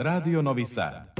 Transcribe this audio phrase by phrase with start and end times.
[0.00, 1.17] Radio Novi Sad.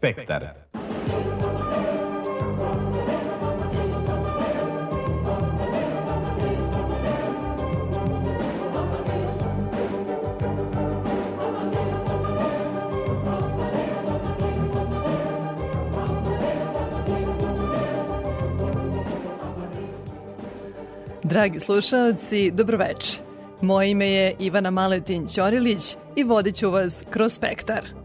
[0.00, 0.48] Spektar.
[21.22, 23.18] Dragi slušalci, dobroveče.
[23.60, 27.99] Moje ime je Ivana Maletin Ćorilić i vodit ću vas kroz spektar.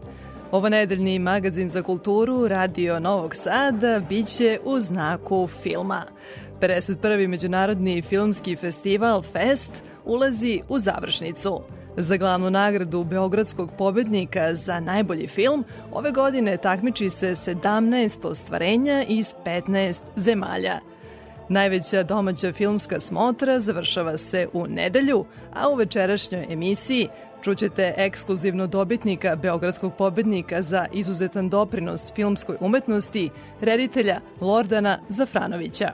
[0.56, 6.02] Ovo nedeljni magazin za kulturu Radio Novog Sada biće u znaku filma.
[6.60, 7.28] 51.
[7.28, 11.60] Međunarodni filmski festival Fest ulazi u završnicu.
[11.96, 19.34] Za glavnu nagradu Beogradskog pobednika za najbolji film ove godine takmiči se 17 ostvarenja iz
[19.44, 20.80] 15 zemalja–
[21.48, 27.08] Najveća domaća filmska smotra završava se u nedelju, a u večerašnjoj emisiji
[27.46, 33.30] čućete ekskluzivno dobitnika Beogradskog pobednika za izuzetan doprinos filmskoj umetnosti,
[33.60, 35.92] reditelja Lordana Zafranovića.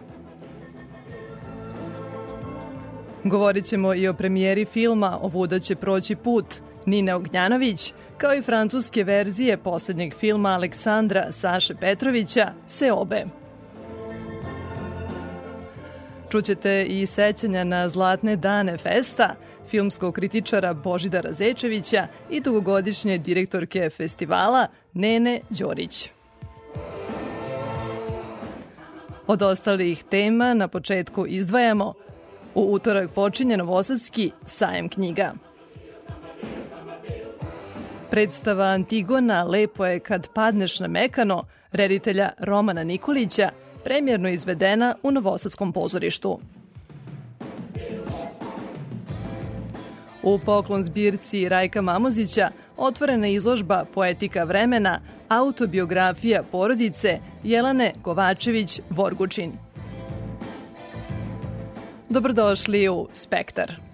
[3.25, 6.47] Govorit ćemo i o premijeri filma Ovuda će proći put
[6.87, 13.25] Nine Ognjanović, kao i francuske verzije poslednjeg filma Aleksandra Saše Petrovića Seobe.
[16.31, 19.35] Čućete i sećanja na zlatne dane festa,
[19.73, 26.11] filmskog kritičara Božidara Zečevića i dugogodišnje direktorke festivala Nene Đorić.
[29.27, 31.95] Od ostalih tema na početku izdvajamo
[32.55, 35.33] U utorak počinje Novosadski sajem knjiga.
[38.11, 43.51] Predstava Antigona Lepo je kad padneš na mekano, reditelja Romana Nikolića–
[43.85, 46.41] premjerno izvedena u Novosadskom pozorištu.
[50.23, 59.51] U poklon zbirci Rajka Mamozića otvorena izložba Poetika vremena, autobiografija porodice Jelane Kovačević-Vorgučin.
[62.09, 63.92] Dobrodošli u Spektar.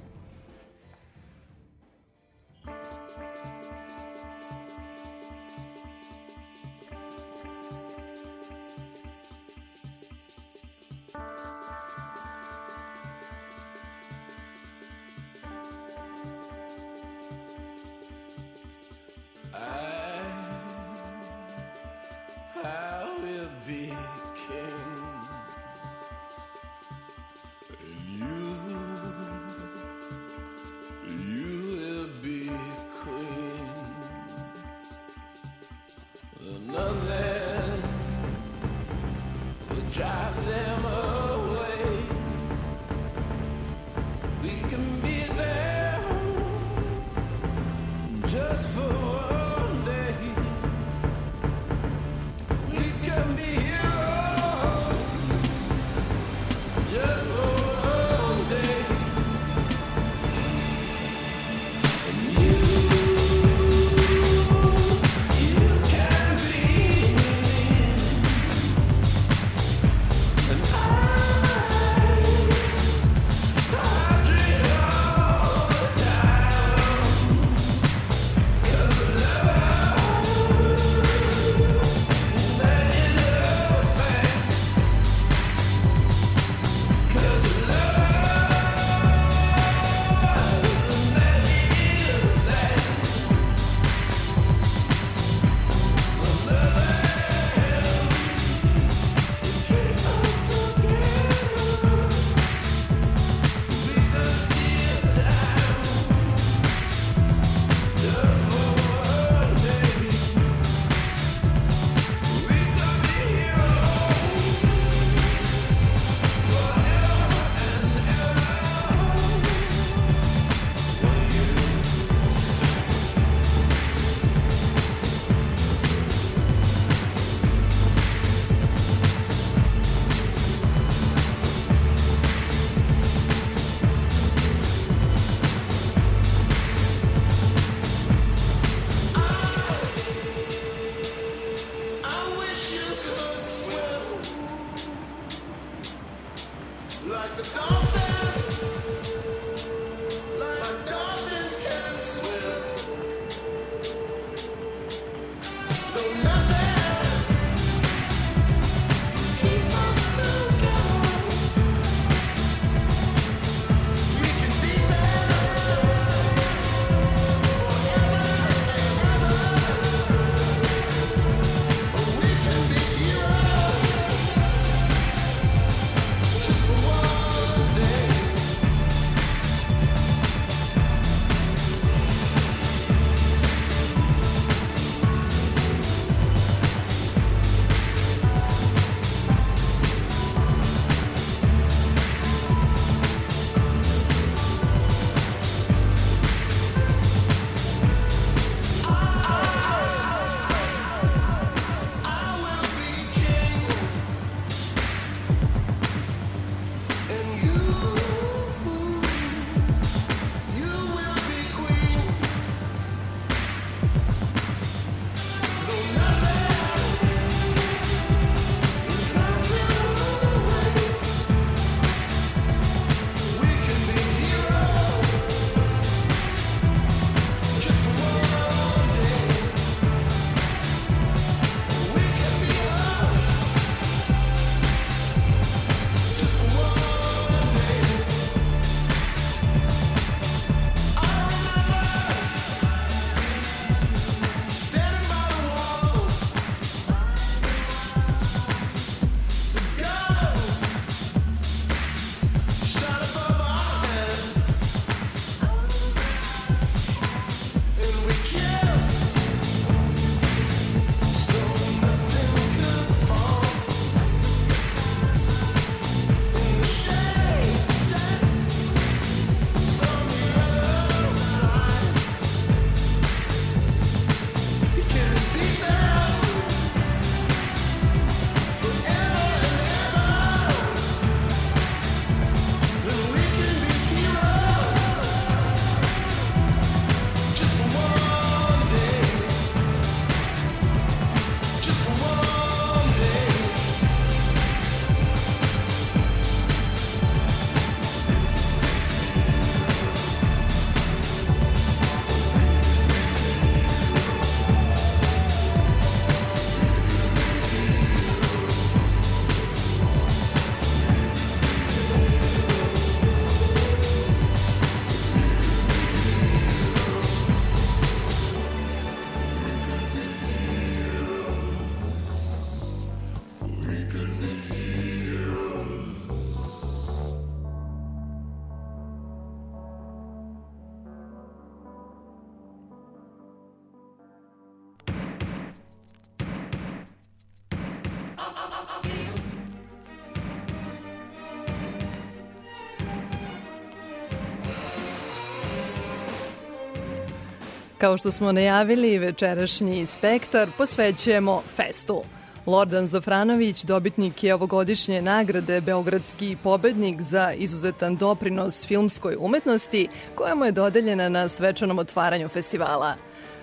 [347.89, 352.03] Kao što smo najavili, večerašnji spektar posvećujemo festu.
[352.47, 360.45] Lordan Zafranović, dobitnik je ovogodišnje nagrade Beogradski pobednik za izuzetan doprinos filmskoj umetnosti, koja mu
[360.45, 362.95] je dodeljena na svečanom otvaranju festivala.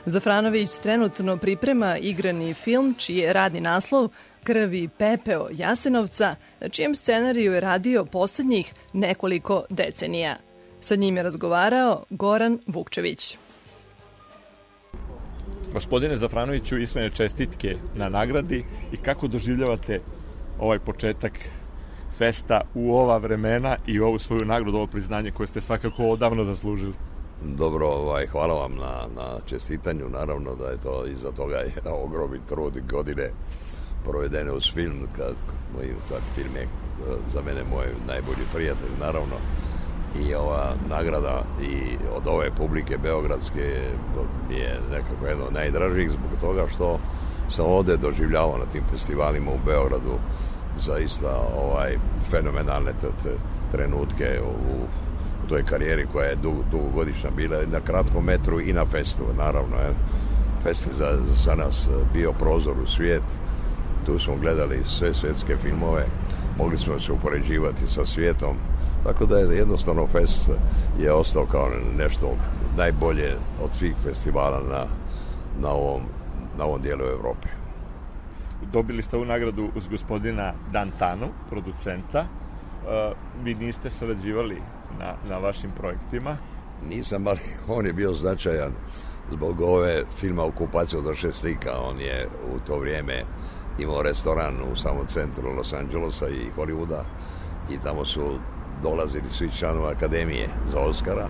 [0.06, 4.10] Zafranović trenutno priprema igrani film, čiji je radni naslov
[4.44, 10.38] Krvi pepeo Jasenovca, na čijem scenariju je radio poslednjih nekoliko decenija.
[10.82, 13.38] Sa njim je razgovarao Goran Vukčević.
[15.76, 20.00] Gospodine Zafranoviću, ismene čestitke na nagradi i kako doživljavate
[20.60, 21.34] ovaj početak
[22.18, 26.94] festa u ova vremena i ovu svoju nagradu, ovo priznanje koje ste svakako odavno zaslužili?
[27.44, 31.72] Dobro, ovaj, hvala vam na, na čestitanju, naravno da je to iza toga je
[32.06, 33.30] ogromni trud godine
[34.06, 35.36] provedene uz film, kad,
[35.76, 36.68] moj, kad film je
[37.34, 39.36] za mene moj najbolji prijatelj, naravno,
[40.20, 43.62] i ova nagrada i od ove publike Beogradske
[44.50, 47.00] je nekako jedno najdražih zbog toga što
[47.50, 50.18] sam ovde doživljavao na tim festivalima u Beogradu
[50.78, 51.98] zaista ovaj
[52.30, 53.36] fenomenalne te, te
[53.72, 54.74] trenutke u,
[55.46, 59.76] u toj karijeri koja je dug, dugogodišnja bila na kratkom metru i na festu naravno
[59.76, 59.94] je.
[60.64, 63.24] fest za, za nas bio prozor u svijet
[64.06, 66.06] tu smo gledali sve svetske filmove
[66.58, 68.56] mogli smo se upoređivati sa svijetom
[69.06, 70.50] Tako da je jednostavno fest
[71.00, 72.36] je ostao kao nešto
[72.78, 74.86] najbolje od svih festivala na,
[75.62, 76.02] na, ovom,
[76.58, 77.48] na ovom dijelu Evrope.
[78.72, 82.26] Dobili ste ovu nagradu uz gospodina Dantanu, producenta.
[83.44, 84.62] vi niste sarađivali
[85.00, 86.38] na, na vašim projektima.
[86.90, 87.40] Nisam, ali
[87.78, 88.72] on je bio značajan
[89.32, 91.80] zbog ove filma Okupacija od slika.
[91.80, 93.24] On je u to vrijeme
[93.80, 97.04] imao restoran u samom centru Los Angelesa i Hollywooda
[97.70, 98.40] i tamo su
[98.90, 101.28] dolazili svi članova akademije za Oscara.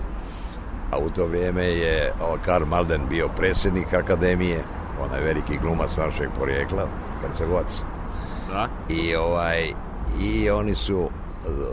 [0.92, 2.14] A u to vrijeme je
[2.46, 4.64] Karl Malden bio predsjednik akademije,
[5.02, 6.88] onaj veliki glumac našeg porijekla,
[7.22, 7.82] Hercegovac.
[8.52, 8.68] Da.
[8.90, 9.74] I, ovaj,
[10.22, 11.10] I oni su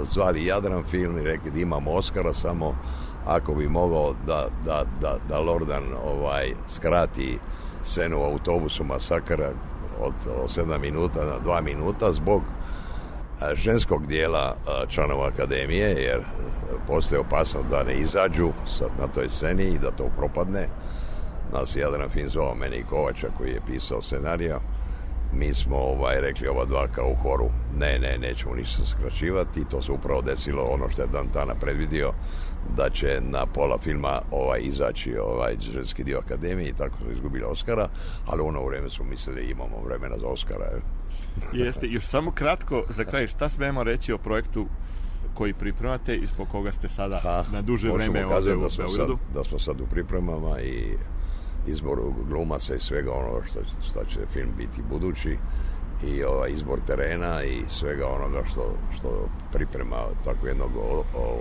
[0.06, 2.74] zvali Jadran film i rekli da imamo Oscara samo
[3.26, 7.38] ako bi mogao da, da, da, da Lordan ovaj, skrati
[7.84, 9.50] scenu u autobusu masakra
[10.00, 12.42] od, od 7 minuta na 2 minuta zbog
[13.54, 14.56] ženskog dijela
[14.88, 16.20] članova akademije jer
[16.86, 20.68] postoje opasnost da ne izađu sad na toj sceni i da to propadne
[21.52, 24.60] nas je Jadran Fin zvao meni i Kovača koji je pisao scenarija
[25.32, 29.82] mi smo ovaj, rekli ova dva kao u horu ne, ne, nećemo ništa skraćivati to
[29.82, 32.12] se upravo desilo ono što je Dantana predvidio
[32.76, 37.44] da će na pola filma ovaj izaći ovaj ženski dio akademije i tako smo izgubili
[37.44, 37.88] Oscara,
[38.26, 40.64] ali u ono vrijeme smo mislili imamo vremena za Oscara.
[40.64, 41.01] Je.
[41.52, 44.66] Jeste, još samo kratko za kraj, šta smemo reći o projektu
[45.34, 48.88] koji pripremate i zbog koga ste sada ha, na duže vreme ovdje u da smo,
[48.88, 50.96] sad, da smo sad u pripremama i
[51.66, 55.36] izbor glumaca i svega ono što, što će film biti budući
[56.06, 60.70] i ovaj izbor terena i svega onoga što, što priprema tako jednog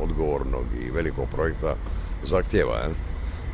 [0.02, 1.76] odgovornog i velikog projekta
[2.24, 2.78] zahtjeva.
[2.78, 2.90] Je?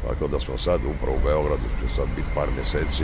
[0.07, 3.03] Tako da smo sad upravo u Beogradu, će sad biti par mjeseci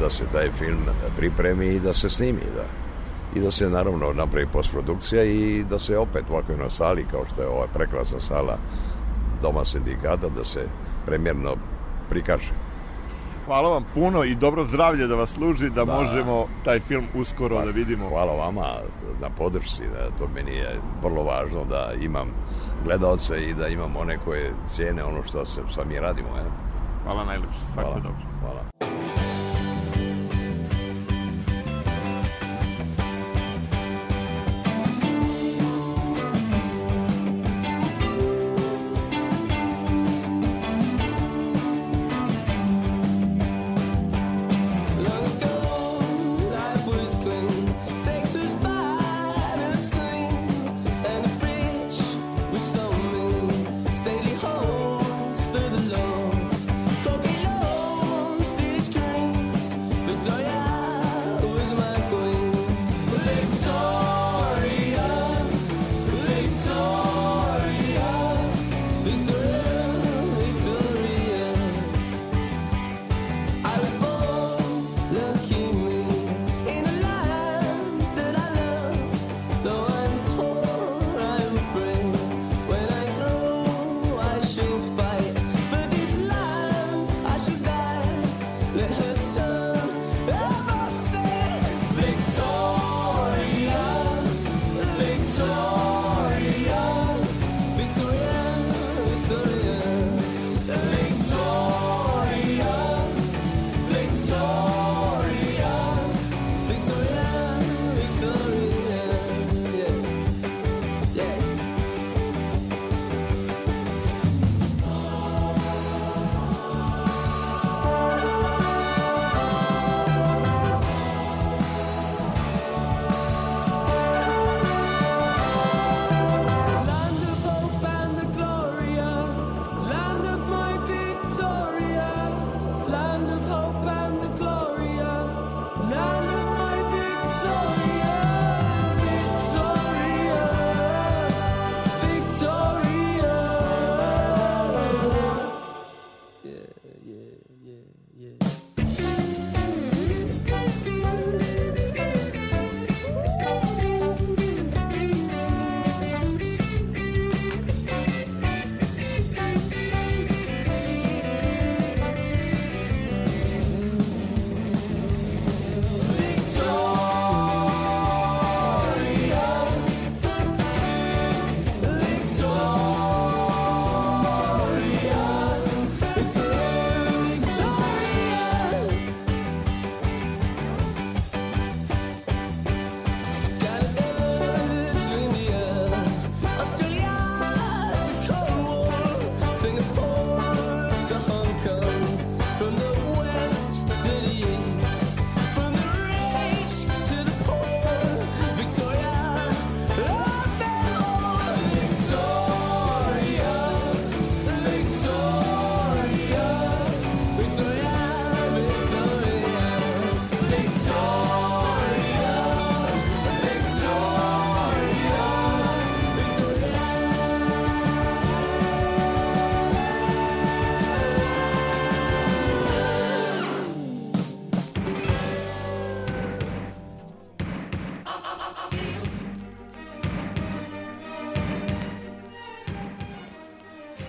[0.00, 2.40] da se taj film pripremi i da se snimi.
[2.54, 2.64] Da.
[3.40, 7.42] I da se naravno napravi postprodukcija i da se opet ovako na sali kao što
[7.42, 8.58] je ova prekrasna sala
[9.42, 10.68] Doma sindikata da se
[11.06, 11.56] premjerno
[12.08, 12.52] prikaže.
[13.46, 15.94] Hvala vam puno i dobro zdravlje da vas služi da, da.
[15.94, 18.08] možemo taj film uskoro pa, da vidimo.
[18.08, 18.66] Hvala vama
[19.20, 22.28] na podršci, da to meni je vrlo važno da imam
[22.84, 26.28] gledalce i da imam one koje cijene ono što se sami radimo.
[26.36, 26.44] Je.
[27.04, 28.22] Hvala najlepše, svako dobro.
[28.40, 28.71] Hvala.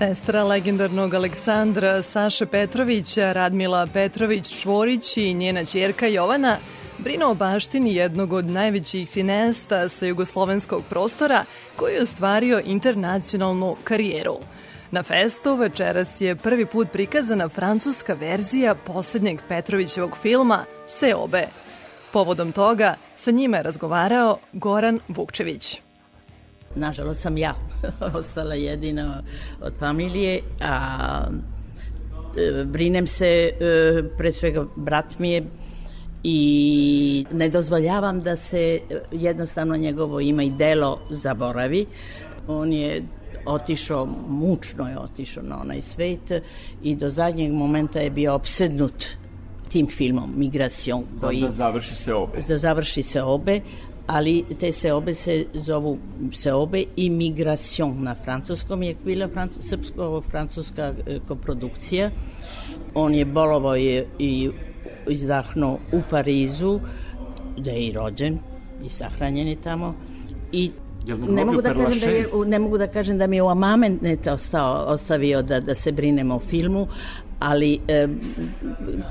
[0.04, 6.58] Sestra legendarnog Aleksandra Saše Petrovića, Radmila Petrović-Čvorić i njena čerka Jovana
[6.98, 11.46] brinu o baštini jednog od najvećih sinesta sa jugoslovenskog prostora
[11.76, 14.38] koji je ostvario internacionalnu karijeru.
[14.92, 21.48] Na festu večeras je prvi put prikazana francuska verzija poslednjeg Petrovićevog filma Seobe.
[22.14, 25.82] Povodom toga sa njima je razgovarao Goran Vukčević.
[26.75, 27.56] Nažalost sam ja
[28.20, 29.24] ostala jedina
[29.62, 31.27] od familije, a
[32.38, 35.44] e, brinem se, e, pre svega brat mi je
[36.24, 38.80] i ne dozvoljavam da se
[39.12, 41.86] jednostavno njegovo ime i delo zaboravi.
[42.48, 43.03] On je
[43.46, 46.32] otišao, mučno je otišao na onaj svet
[46.84, 49.06] i do zadnjeg momenta je bio obsednut
[49.70, 52.42] tim filmom Migration koji da, da završi se obe.
[52.48, 53.60] Da završi se obe,
[54.08, 55.98] ali te seobe se zovu
[56.32, 59.28] seobe i migration na francuskom je bila
[59.60, 62.10] srpsko-francuska e, koprodukcija.
[62.94, 64.50] On je bolovo je i
[65.10, 66.80] izdahnuo u Parizu,
[67.58, 68.40] da je i rođen
[68.86, 69.96] i sahranjen je tamo.
[70.52, 70.72] I
[71.08, 74.28] ne mogu da kažem da je, ne mogu da kažem da mi je u amamenet
[74.28, 76.88] ostao, ostavio da, da se brinemo o filmu,
[77.43, 78.08] ali e,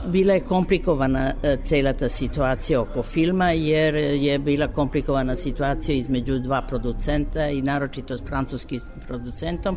[0.06, 6.38] bila je komplikovana e, cela ta situacija oko filma jer je bila komplikovana situacija između
[6.38, 9.76] dva producenta i naročito s francuskim producentom.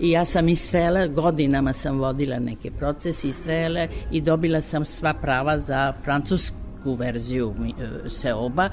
[0.00, 5.58] I ja sam istrela, godinama sam vodila neke procese, istrela i dobila sam sva prava
[5.58, 8.68] za francusku verziju e, Seoba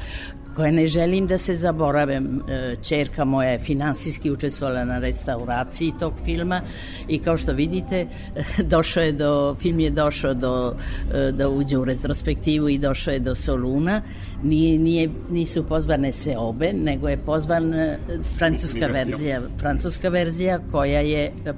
[0.58, 2.22] koje ne želim da se zaborave.
[2.82, 6.62] Čerka moja je finansijski učestvovala na restauraciji tog filma
[7.08, 8.08] i kao što vidite,
[8.74, 10.76] došao je do, film je došao do,
[11.13, 14.02] e, da uđe u retrospektivu i došao je do Soluna.
[14.43, 17.97] Nije, nije, nisu pozvane se obe, nego je pozvan e,
[18.38, 21.54] francuska verzija, francuska verzija koja je e,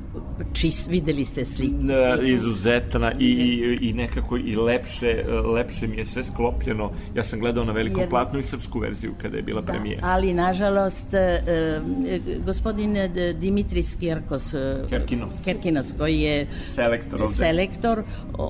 [0.53, 1.75] čist, videli ste sliku.
[2.23, 5.23] Izuzetna i, i, i nekako i lepše,
[5.55, 6.91] lepše mi je sve sklopljeno.
[7.15, 8.09] Ja sam gledao na velikom Jer...
[8.09, 10.01] platnu i srpsku verziju kada je bila da, premijera.
[10.07, 12.97] Ali, nažalost, e, e, gospodin
[13.39, 14.55] Dimitris Kirkos,
[14.89, 15.43] Kerkinos.
[15.45, 17.33] Kerkinos, koji je selektor, ovde.
[17.33, 18.03] selektor,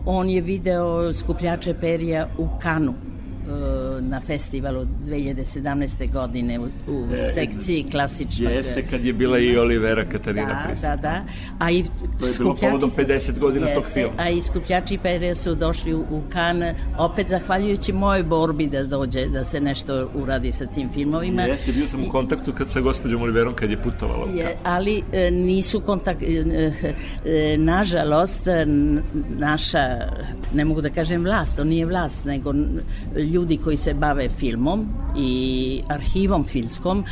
[0.05, 2.93] on je video skupljače perija u Kanu
[4.01, 6.11] na festivalu 2017.
[6.11, 8.51] godine u, u e, sekciji klasičnog...
[8.51, 10.95] Jeste kad je bila i Olivera Katarina da, prisutna.
[10.95, 11.23] Da, da.
[11.59, 11.83] A i
[12.19, 14.13] to je bilo povodom 50 godina jeste, tog filma.
[14.17, 16.63] A i skupljači perija su došli u, u Kan,
[16.97, 21.41] opet zahvaljujući mojoj borbi da dođe, da se nešto uradi sa tim filmovima.
[21.41, 24.37] Jeste, bio sam u kontaktu kad sa gospođom Oliverom kad je putovala u Kan.
[24.37, 26.23] Je, ali e, nisu kontakt...
[26.23, 26.71] E,
[27.25, 28.47] e, nažalost,
[29.29, 29.79] naša,
[30.53, 32.53] ne mogu da kažem vlast, on nije vlast, nego
[33.15, 34.85] ljudi koji se bave filmom
[35.17, 37.05] i arhivom filmskom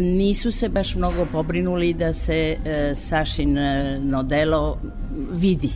[0.00, 4.78] nisu se baš mnogo pobrinuli da se e, Sašin e, delo
[5.32, 5.70] vidi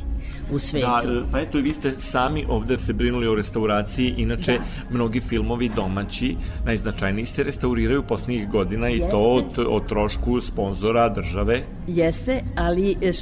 [0.53, 0.87] u svetu.
[0.87, 4.95] Da, pa eto, vi ste sami ovde se brinuli o restauraciji, inače da.
[4.95, 9.07] mnogi filmovi domaći, najznačajniji se restauriraju poslednjih godina Jeste.
[9.07, 11.63] i to od, od trošku sponzora države.
[11.87, 13.13] Jeste, ali e,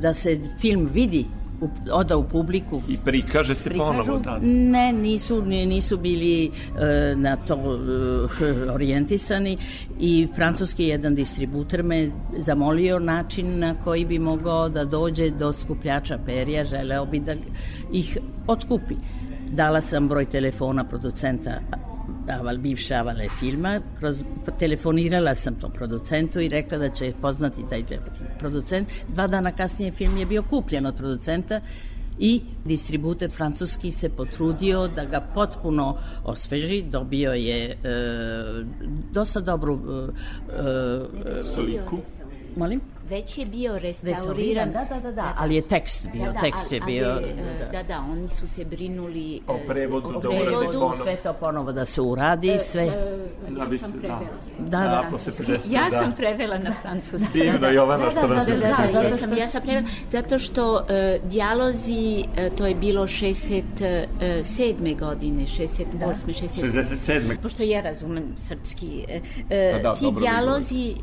[0.00, 1.24] da se film vidi
[1.60, 2.82] u, oda u publiku.
[2.88, 4.38] I prikaže se prikažu, ponovo, da.
[4.42, 7.54] Ne, nisu, nisu bili e, na to
[8.40, 9.58] e, orijentisani
[10.00, 16.18] i francuski jedan distributer me zamolio način na koji bi mogao da dođe do skupljača
[16.26, 17.34] perija, želeo bi da
[17.92, 18.94] ih otkupi.
[19.50, 21.60] Dala sam broj telefona producenta
[22.28, 24.24] aval, bivše avale filma, kroz,
[24.58, 27.84] telefonirala sam tom producentu i rekla da će poznati taj
[28.38, 28.88] producent.
[29.08, 31.60] Dva dana kasnije film je bio kupljen od producenta
[32.18, 37.76] i distributer francuski se potrudio da ga potpuno osveži, dobio je e,
[39.12, 40.60] dosta dobru e,
[41.38, 41.98] e, sliku.
[42.56, 42.80] Molim?
[43.08, 44.72] Već je bio restauriran.
[44.72, 47.10] Da, da, da, da, ali je tekst bio, da, da, tekst je bio.
[47.10, 47.78] Ali, da.
[47.78, 50.92] da, da, oni su se brinuli o prevodu, o prevodu.
[51.02, 52.84] sve to ponovo da se uradi, e, sve.
[53.48, 54.20] Da, ja sam prevela.
[54.58, 55.08] Da, da.
[55.46, 55.54] da.
[55.70, 57.40] Ja sam prevela na francuski.
[57.40, 58.60] Divno, Jovana, što nas da, da,
[58.92, 60.80] da, ja sam, ja sam prevela, zato što uh,
[61.30, 64.98] dijalozi, uh, to je bilo 67.
[64.98, 65.84] godine, 68.
[65.98, 66.06] Da.
[66.06, 66.70] 67.
[67.06, 67.36] 67.
[67.42, 69.08] Pošto ja razumem srpski, uh,
[69.48, 71.02] da, da, ti dijalozi uh,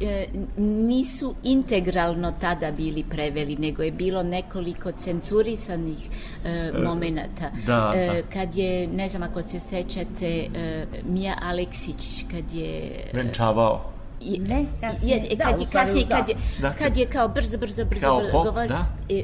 [0.58, 6.10] nisu integralni integralno tada bili preveli, nego je bilo nekoliko cenzurisanih
[6.46, 7.52] e, e momenata.
[7.68, 8.22] Da, e, da.
[8.34, 12.92] Kad je, ne znam ako se sećate, e, Mija Aleksić, kad je...
[13.14, 13.82] Venčavao.
[14.22, 16.74] Je, ne, kasnije, je, kad, da, je, kasnije, kad, je, da.
[16.74, 18.86] kad je kao brzo, brzo, brzo, kao pop, govor, da?
[19.10, 19.24] E,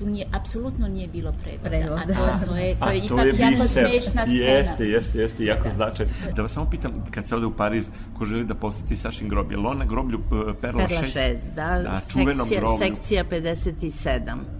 [0.00, 1.68] tu nije, apsolutno nije bilo prevoda.
[1.68, 2.02] Prevoda.
[2.22, 3.88] A to, to je, to A, je to ipak je jako biser.
[3.88, 4.32] smešna scena.
[4.32, 6.06] Jeste, jeste, jeste, jako značaj.
[6.36, 9.50] Da vas samo pitam, kad se ode u Pariz, ko želi da poseti Sašin grob,
[9.52, 10.88] je li on na groblju uh, Perla 6?
[10.88, 12.78] Perla 6, da, da sekcija, groblju.
[12.78, 14.59] sekcija 57.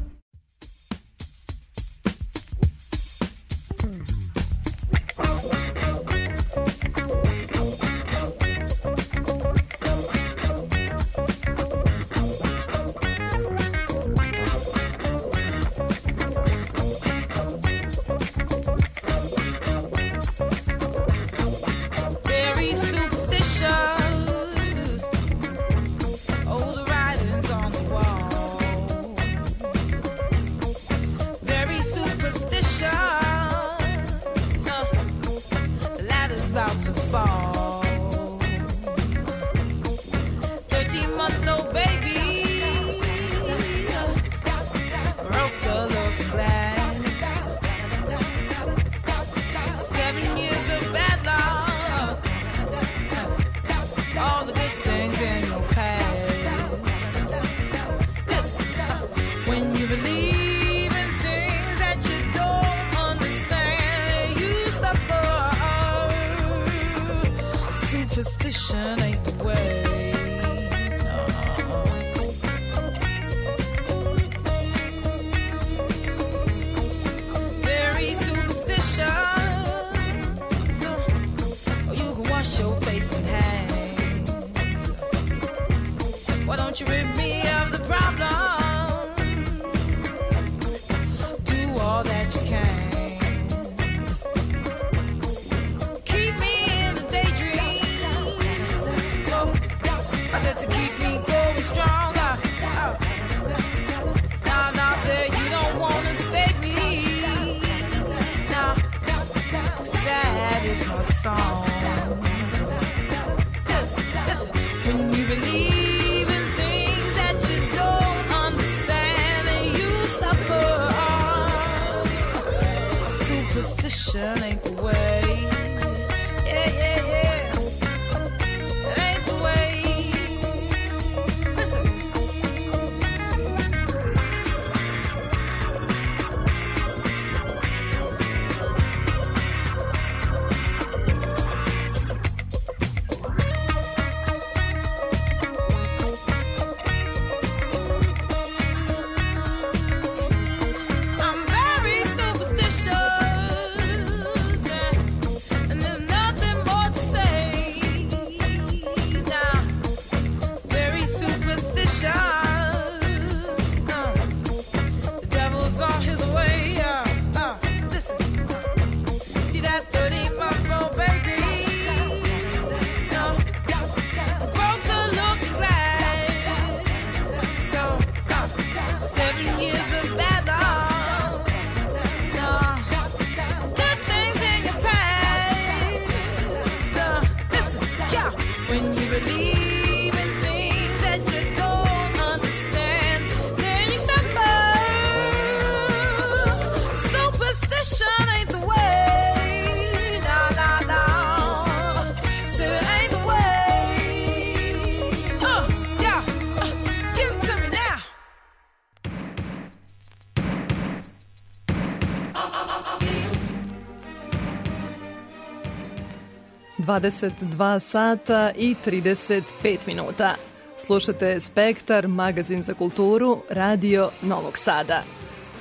[217.00, 220.34] 22 sata i 35 minuta.
[220.76, 225.02] Slušate Spektar, magazin za kulturu, radio Novog Sada.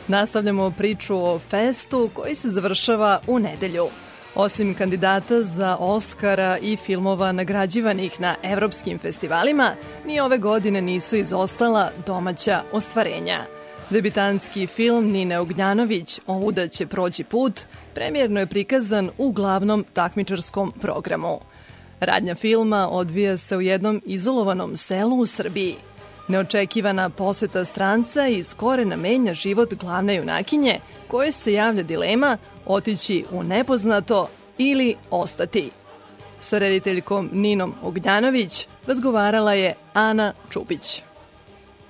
[0.08, 3.88] Nastavljamo priču o festu koji se završava u nedelju.
[4.36, 9.71] Osim kandidata za Oscara i filmova nagrađivanih na evropskim festivalima,
[10.06, 13.58] ni ove godine nisu izostala domaća ostvarenja.
[13.89, 17.62] Debitantski film Nine Ognjanović Ovuda će proći put
[17.93, 21.39] premijerno je prikazan u glavnom takmičarskom programu.
[21.99, 25.75] Radnja filma odvija se u jednom izolovanom selu u Srbiji.
[26.28, 33.43] Neočekivana poseta stranca iz korena menja život glavne junakinje, koje se javlja dilema otići u
[33.43, 35.69] nepoznato ili ostati.
[36.39, 41.08] Sa rediteljkom Ninom Ognjanović razgovarala je Ana Čupić.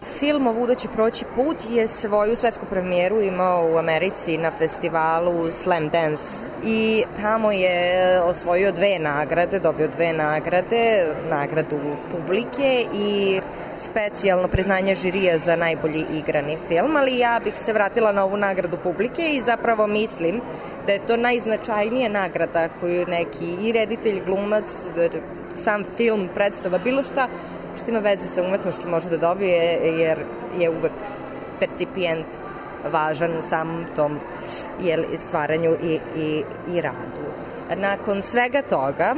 [0.02, 5.90] Film Ovuda će proći put je svoju svetsku premijeru imao u Americi na festivalu Slam
[5.90, 11.80] Dance i tamo je osvojio dve nagrade, dobio dve nagrade, nagradu
[12.12, 13.40] publike i
[13.78, 18.78] specijalno priznanje žirija za najbolji igrani film, ali ja bih se vratila na ovu nagradu
[18.84, 20.42] publike i zapravo mislim
[20.86, 24.66] da je to najznačajnija nagrada koju neki i reditelj, glumac,
[25.56, 27.28] sam film, predstava, bilo šta
[27.88, 30.18] ima veze sa umetnošću može da dobije jer
[30.60, 30.92] je uvek
[31.60, 32.26] percipijent
[32.92, 34.20] važan u samom tom
[34.80, 37.30] jel, stvaranju i, i, i radu.
[37.76, 39.16] Nakon svega toga,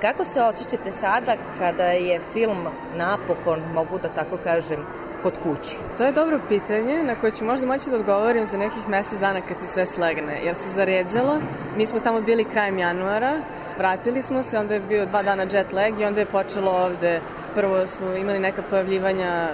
[0.00, 4.86] kako se osjećate sada kada je film napokon, mogu da tako kažem,
[5.22, 5.76] kod kuće?
[5.98, 9.40] To je dobro pitanje na koje ću možda moći da odgovorim za nekih mesec dana
[9.40, 11.38] kad se sve slegne, jer se zaređalo.
[11.76, 13.32] Mi smo tamo bili krajem januara,
[13.78, 17.20] vratili smo se, onda je bio dva dana jet lag i onda je počelo ovde,
[17.54, 19.48] prvo smo imali neka pojavljivanja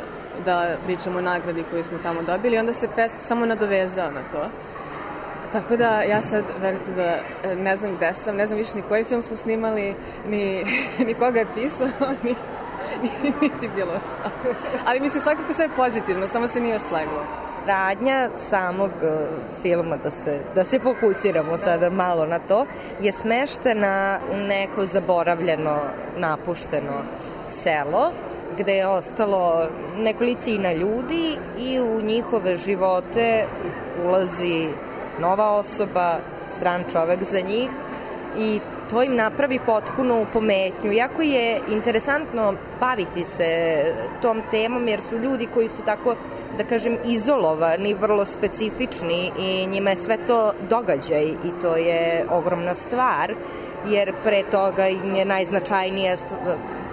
[0.44, 4.50] da pričamo o nagradi koju smo tamo dobili, onda se fest samo nadovezao na to.
[5.52, 7.16] Tako da ja sad, verujte da
[7.50, 9.94] e, ne znam gde sam, ne znam više ni koji film smo snimali,
[10.28, 10.64] ni,
[11.06, 11.88] ni koga je pisao,
[12.22, 12.34] ni,
[13.02, 14.30] ni, niti bilo šta.
[14.86, 17.47] Ali mislim svakako sve je pozitivno, samo se nije još sleglo.
[17.68, 19.10] Radnja samog uh,
[19.62, 22.66] filma, da se, da se fokusiramo sada malo na to,
[23.00, 25.78] je smeštena u neko zaboravljeno,
[26.16, 27.02] napušteno
[27.46, 28.12] selo,
[28.58, 33.44] gde je ostalo nekolicina ljudi i u njihove živote
[34.04, 34.68] ulazi
[35.20, 37.70] nova osoba, stran čovek za njih
[38.38, 40.92] i to im napravi potpuno pometnju.
[40.92, 43.82] Jako je interesantno baviti se
[44.22, 46.14] tom temom jer su ljudi koji su tako
[46.56, 52.74] da kažem izolovani, vrlo specifični i njima je sve to događaj i to je ogromna
[52.74, 53.34] stvar
[53.86, 56.16] jer pre toga im je najznačajnija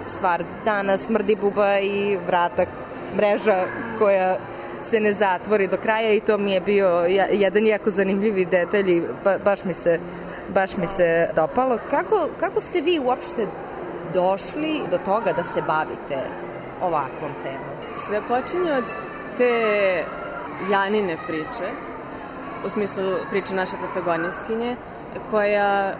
[0.08, 2.66] stvar dana smrdi buba i vrata
[3.16, 3.64] mreža
[3.98, 4.36] koja
[4.82, 6.88] se ne zatvori do kraja i to mi je bio
[7.30, 9.98] jedan jako zanimljivi detalj i ba, baš mi se
[10.54, 11.78] baš mi se dopalo.
[11.90, 13.46] Kako, kako ste vi uopšte
[14.14, 16.18] došli do toga da se bavite
[16.82, 17.98] ovakvom temom?
[18.06, 18.84] Sve počinje od
[19.36, 20.04] te
[20.70, 21.70] Janine priče,
[22.66, 24.76] u smislu priče naše protagonistkinje,
[25.30, 25.94] koja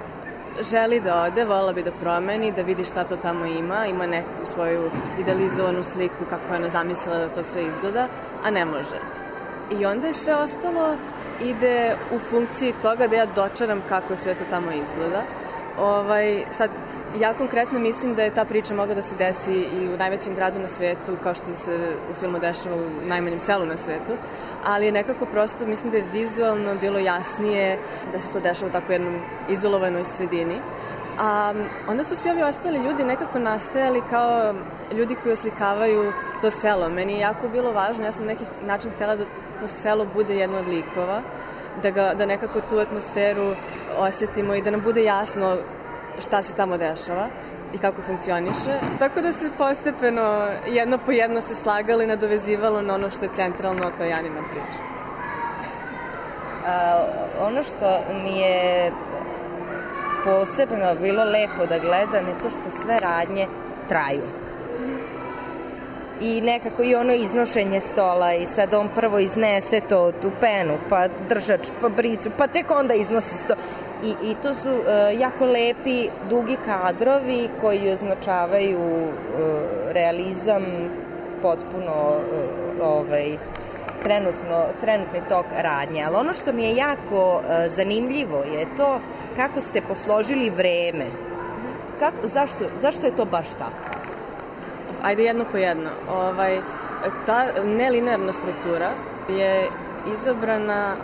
[0.70, 4.46] želi da ode, volila bi da promeni, da vidi šta to tamo ima, ima neku
[4.54, 8.08] svoju idealizovanu sliku kako je ona zamislila da to sve izgleda,
[8.44, 9.00] a ne može.
[9.70, 10.96] I onda je sve ostalo
[11.40, 15.22] ide u funkciji toga da ja dočaram kako sve to tamo izgleda.
[15.78, 16.70] Ovaj, sad,
[17.20, 20.58] ja konkretno mislim da je ta priča mogla da se desi i u najvećem gradu
[20.58, 21.78] na svetu, kao što se
[22.10, 24.12] u filmu dešava u najmanjem selu na svetu,
[24.64, 27.78] ali nekako prosto mislim da je vizualno bilo jasnije
[28.12, 30.56] da se to dešava u tako jednom izolovanoj sredini.
[31.18, 31.54] A
[31.88, 34.54] onda su svi ovi ostali ljudi nekako nastajali kao
[34.92, 36.88] ljudi koji oslikavaju to selo.
[36.88, 39.24] Meni je jako bilo važno, ja sam na neki način htela da
[39.60, 41.22] to selo bude jedno od likova,
[41.82, 43.54] da, ga, da nekako tu atmosferu
[43.98, 45.56] osetimo i da nam bude jasno
[46.20, 47.28] šta se tamo dešava
[47.74, 48.78] i kako funkcioniše.
[48.98, 53.30] Tako da se postepeno jedno po jedno se slagalo i nadovezivalo na ono što je
[53.34, 54.78] centralno, to je Janina priča.
[56.66, 57.04] A,
[57.40, 58.92] ono što mi je
[60.24, 63.46] posebno bilo lepo da gledam je to što sve radnje
[63.88, 64.45] traju
[66.20, 71.08] i nekako i ono iznošenje stola i sad on prvo iznese to, tu penu, pa
[71.28, 73.54] držač, pa bricu, pa tek onda iznosi sto.
[74.04, 79.12] I, i to su uh, jako lepi, dugi kadrovi koji označavaju uh,
[79.92, 80.64] realizam
[81.42, 83.36] potpuno uh, ovaj,
[84.02, 86.04] trenutno, trenutni tok radnje.
[86.04, 89.00] Ali ono što mi je jako uh, zanimljivo je to
[89.36, 91.04] kako ste posložili vreme.
[91.98, 93.95] Kako, zašto, zašto je to baš tako?
[95.06, 95.90] Ajde jedno po jedno.
[96.10, 96.58] Ovaj,
[97.26, 98.90] ta nelinearna struktura
[99.28, 99.68] je
[100.12, 100.96] izabrana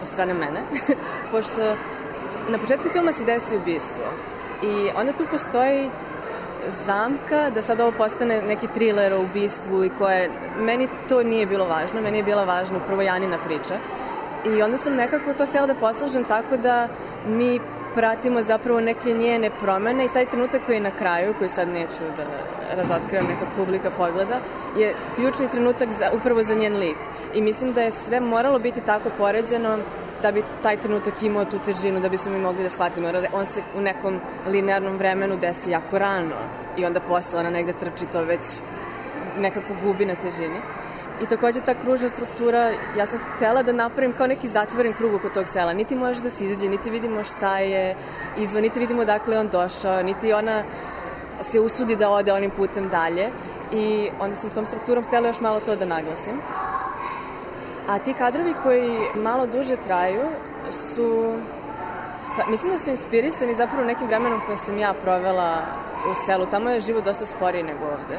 [0.00, 0.60] od strane mene,
[1.32, 1.76] pošto
[2.48, 4.04] na početku filma se desi ubistvo
[4.62, 5.90] i onda tu postoji
[6.86, 11.64] zamka da sad ovo postane neki thriller o ubistvu i koje, meni to nije bilo
[11.64, 13.74] važno, meni je bila važna upravo Janina priča
[14.44, 16.88] i onda sam nekako to htjela da poslažem tako da
[17.28, 17.60] mi
[17.94, 22.02] pratimo zapravo neke njene promene i taj trenutak koji je na kraju, koji sad neću
[22.16, 22.24] da
[22.76, 24.38] razotkrivam neka publika pogleda,
[24.78, 26.96] je ključni trenutak za, upravo za njen lik.
[27.34, 29.78] I mislim da je sve moralo biti tako poređeno
[30.22, 33.08] da bi taj trenutak imao tu težinu, da bismo mi mogli da shvatimo.
[33.32, 36.36] On se u nekom linearnom vremenu desi jako rano
[36.76, 38.40] i onda posle ona negde trči to već
[39.38, 40.60] nekako gubi na težini.
[41.22, 45.28] I takođe ta kružna struktura, ja sam htela da napravim kao neki zatvoren krug oko
[45.28, 45.72] tog sela.
[45.72, 47.96] Niti može da se izađe, niti vidimo šta je
[48.38, 50.62] izvan, niti vidimo dakle on došao, niti ona
[51.40, 53.30] se usudi da ode onim putem dalje.
[53.72, 56.40] i onda sam tom strukturom htela još malo to da naglasim.
[57.88, 60.26] A ti kadrovi koji malo duže traju
[60.94, 61.34] su
[62.36, 65.62] Pa, mislim da su inspirisani zapravo nekim vremenom koje sam ja provela
[66.10, 66.46] u selu.
[66.46, 68.18] Tamo je život dosta sporiji nego ovde.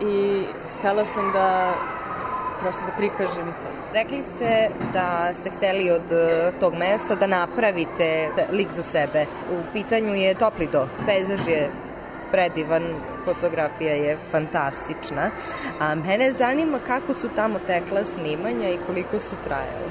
[0.00, 0.44] I
[0.78, 1.74] htela sam da
[2.64, 3.68] prosto da prikažem i to.
[3.92, 9.26] Rekli ste da ste hteli od e, tog mesta da napravite lik za sebe.
[9.50, 10.88] U pitanju je Toplido.
[11.06, 11.68] Pejzaž je
[12.32, 12.82] predivan,
[13.24, 15.30] fotografija je fantastična.
[15.80, 19.88] A mene zanima kako su tamo tekla snimanja i koliko su trajale.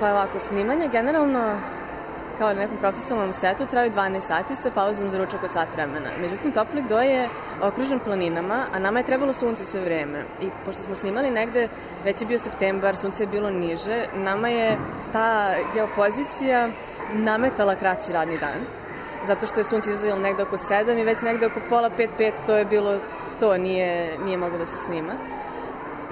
[0.00, 1.56] Pa ovako, snimanja generalno
[2.40, 6.10] kao na nekom profesionalnom setu traju 12 sati sa pauzom za ručak od sat vremena.
[6.20, 7.28] Međutim, Toplik do je
[7.62, 10.22] okružen planinama, a nama je trebalo sunce sve vreme.
[10.40, 11.68] I pošto smo snimali negde,
[12.04, 14.76] već je bio septembar, sunce je bilo niže, nama je
[15.12, 16.66] ta geopozicija
[17.12, 18.64] nametala kraći radni dan.
[19.26, 22.56] Zato što je sunce izazelo negde oko 7 i već negde oko pola 5-5 to
[22.56, 22.98] je bilo
[23.40, 25.12] to, nije, nije moglo da se snima.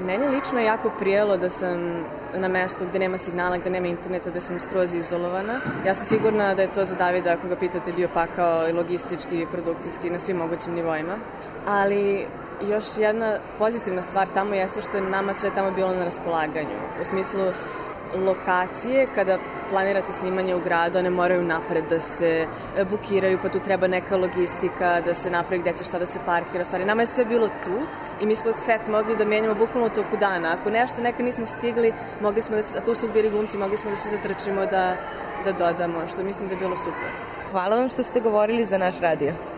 [0.01, 4.31] Meni lično je jako prijelo da sam na mestu gde nema signala, gde nema interneta,
[4.31, 5.61] da sam skroz izolovana.
[5.87, 9.43] Ja sam sigurna da je to za Davida, ako ga pitate, bio pakao i logistički
[9.43, 11.17] i produkcijski na svim mogućim nivoima.
[11.67, 12.27] Ali
[12.71, 16.79] još jedna pozitivna stvar tamo jeste što je nama sve tamo bilo na raspolaganju.
[17.01, 17.41] U smislu
[18.15, 19.39] lokacije, kada
[19.71, 24.17] planirate snimanje u gradu, one moraju napred da se e, bukiraju, pa tu treba neka
[24.17, 26.65] logistika, da se napravi gde će šta da se parkira.
[26.65, 27.79] Stvari, nama je sve bilo tu
[28.21, 30.57] i mi smo set mogli da menjamo bukvalno toku dana.
[30.61, 33.77] Ako nešto neka nismo stigli, mogli smo da se, a tu su bili glumci, mogli
[33.77, 34.97] smo da se zatrčimo da,
[35.45, 37.11] da dodamo, što mislim da je bilo super.
[37.51, 39.58] Hvala vam što ste govorili za naš radio.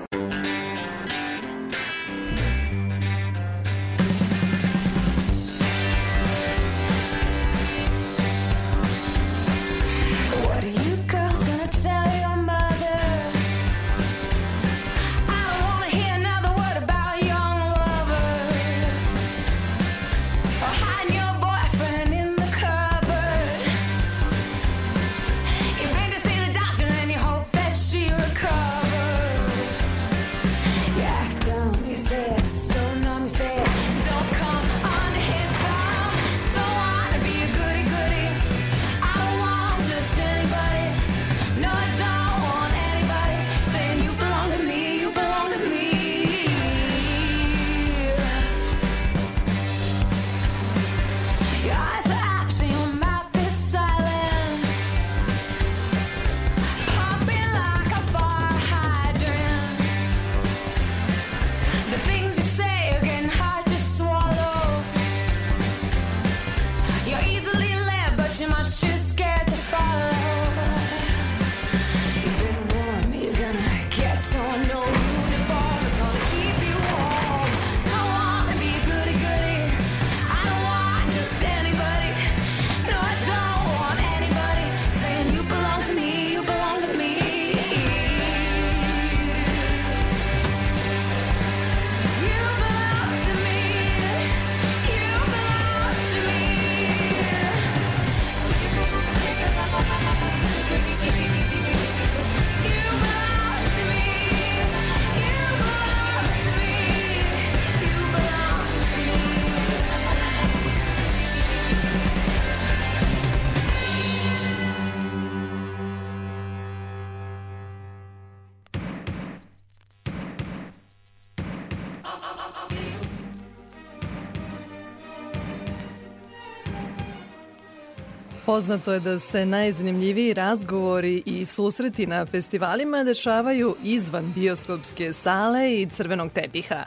[128.61, 135.87] Poznato je da se najzanimljiviji razgovori i susreti na festivalima dešavaju izvan bioskopske sale i
[135.87, 136.85] crvenog tepiha.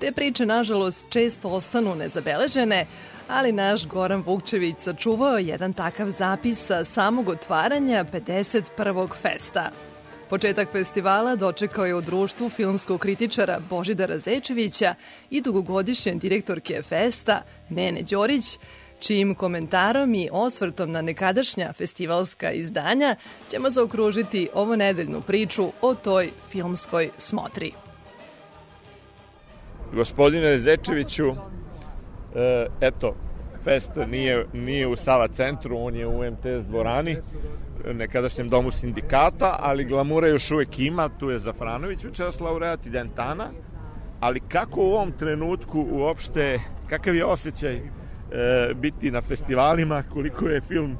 [0.00, 2.86] Te priče, nažalost, često ostanu nezabeležene,
[3.28, 9.08] ali naš Goran Vukčević sačuvao je jedan takav zapis sa samog otvaranja 51.
[9.22, 9.70] festa.
[10.28, 14.94] Početak festivala dočekao je u društvu filmskog kritičara Božidara Zečevića
[15.30, 18.58] i dugogodišnje direktorke Festa Nene Đorić,
[19.02, 23.16] čijim komentarom i osvrtom na nekadašnja festivalska izdanja
[23.50, 27.72] ćemo zaokružiti ovo nedeljnu priču o toj filmskoj smotri.
[29.92, 33.14] Gospodine Zečeviću, e, eto,
[33.64, 37.16] fest nije, nije u Sava centru, on je u MTS dvorani,
[37.94, 43.50] nekadašnjem domu sindikata, ali glamura još uvek ima, tu je Zafranović večeras laureat i Dentana,
[44.20, 47.80] ali kako u ovom trenutku uopšte, kakav je osjećaj
[48.74, 50.96] biti na festivalima, koliko je film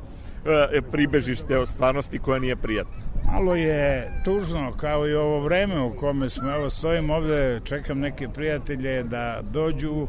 [0.72, 3.02] e, pribežište od stvarnosti koja nije prijatna?
[3.32, 8.28] Malo je tužno kao i ovo vreme u kome smo, evo stojim ovde, čekam neke
[8.28, 10.06] prijatelje da dođu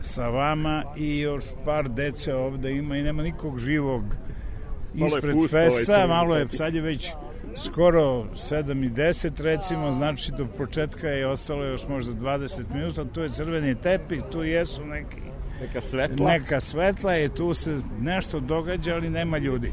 [0.00, 4.02] sa vama i još par dece ovde ima i nema nikog živog
[4.94, 7.12] Malo ispred pusto ovaj festa, crveni malo je, sad je već
[7.56, 13.20] skoro 7 i 10 recimo, znači do početka je ostalo još možda 20 minuta, tu
[13.20, 15.20] je crveni tepih, tu jesu neki
[15.60, 16.30] Neka svetla.
[16.30, 19.72] neka svetla i tu se nešto događa, ali nema ljudi.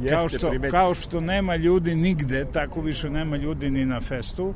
[0.00, 4.54] Jeste, kao, što, kao što nema ljudi nigde, tako više nema ljudi ni na festu.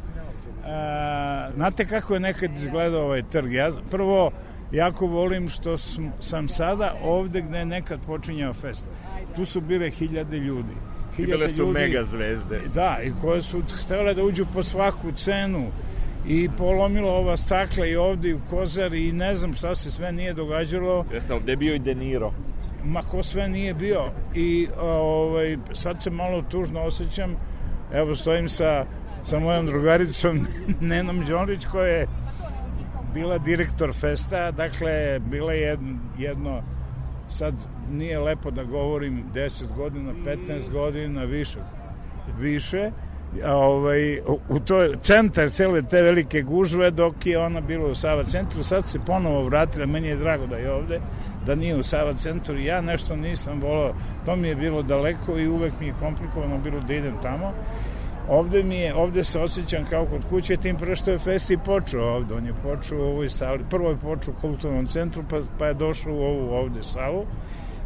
[0.64, 3.52] A, znate kako je nekad izgledao ovaj trg?
[3.52, 4.30] Ja, prvo,
[4.72, 8.86] jako volim što sam, sam sada ovde gde je nekad počinjao fest.
[9.36, 10.72] Tu su bile hiljade ljudi.
[11.18, 12.60] I bile Hiljade su ljudi- mega zvezde.
[12.74, 15.66] Da, i koje su htele da uđu po svaku cenu
[16.28, 20.12] i polomilo ova stakla i ovde i u Kozar i ne znam šta se sve
[20.12, 21.04] nije događalo.
[21.12, 22.32] Jeste, ovde je bio i De Niro.
[22.84, 24.02] ma ko sve nije bio.
[24.34, 27.36] I ovaj, sad se malo tužno osjećam.
[27.92, 28.86] Evo stojim sa,
[29.22, 30.46] sa mojom drugaricom
[30.80, 32.06] Nenom Đonrić koja je
[33.14, 34.50] bila direktor festa.
[34.50, 36.62] Dakle bila je jedno, jedno
[37.28, 37.54] sad
[37.90, 41.58] nije lepo da govorim 10 godina, 15 godina više
[42.38, 42.90] više
[43.44, 44.18] ovaj,
[44.48, 48.62] u, to centar cele te velike gužve dok je ona bila u Sava centru.
[48.62, 51.00] Sad se ponovo vratila, meni je drago da je ovde
[51.46, 52.58] da nije u Sava centru.
[52.58, 56.80] Ja nešto nisam volao, to mi je bilo daleko i uvek mi je komplikovano bilo
[56.80, 57.52] da idem tamo.
[58.28, 61.58] Ovde mi je, ovde se osjećam kao kod kuće, tim pre što je fest i
[61.64, 65.40] počeo ovde, on je počeo u ovoj sali, prvo je počeo u kulturnom centru, pa,
[65.58, 67.24] pa je došao u ovu ovde salu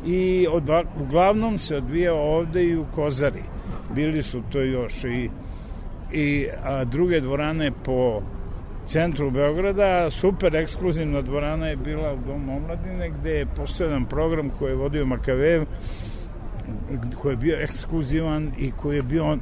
[0.07, 3.43] i odva, uglavnom se odvijao ovde i u Kozari.
[3.95, 5.31] Bili su to još i,
[6.13, 8.23] i a, druge dvorane po
[8.87, 10.11] centru Beograda.
[10.11, 15.07] Super ekskluzivna dvorana je bila u Domu omladine gde je postojan program koji je vodio
[15.07, 15.65] Makavev
[17.23, 19.39] koji je bio ekskluzivan i koji je bio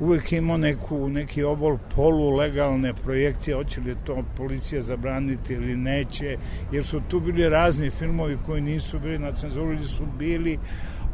[0.00, 6.36] uvek imao neku, neki obol polulegalne projekcije, hoće li to policija zabraniti ili neće,
[6.72, 10.58] jer su tu bili razni filmovi koji nisu bili na cenzuru ili su bili,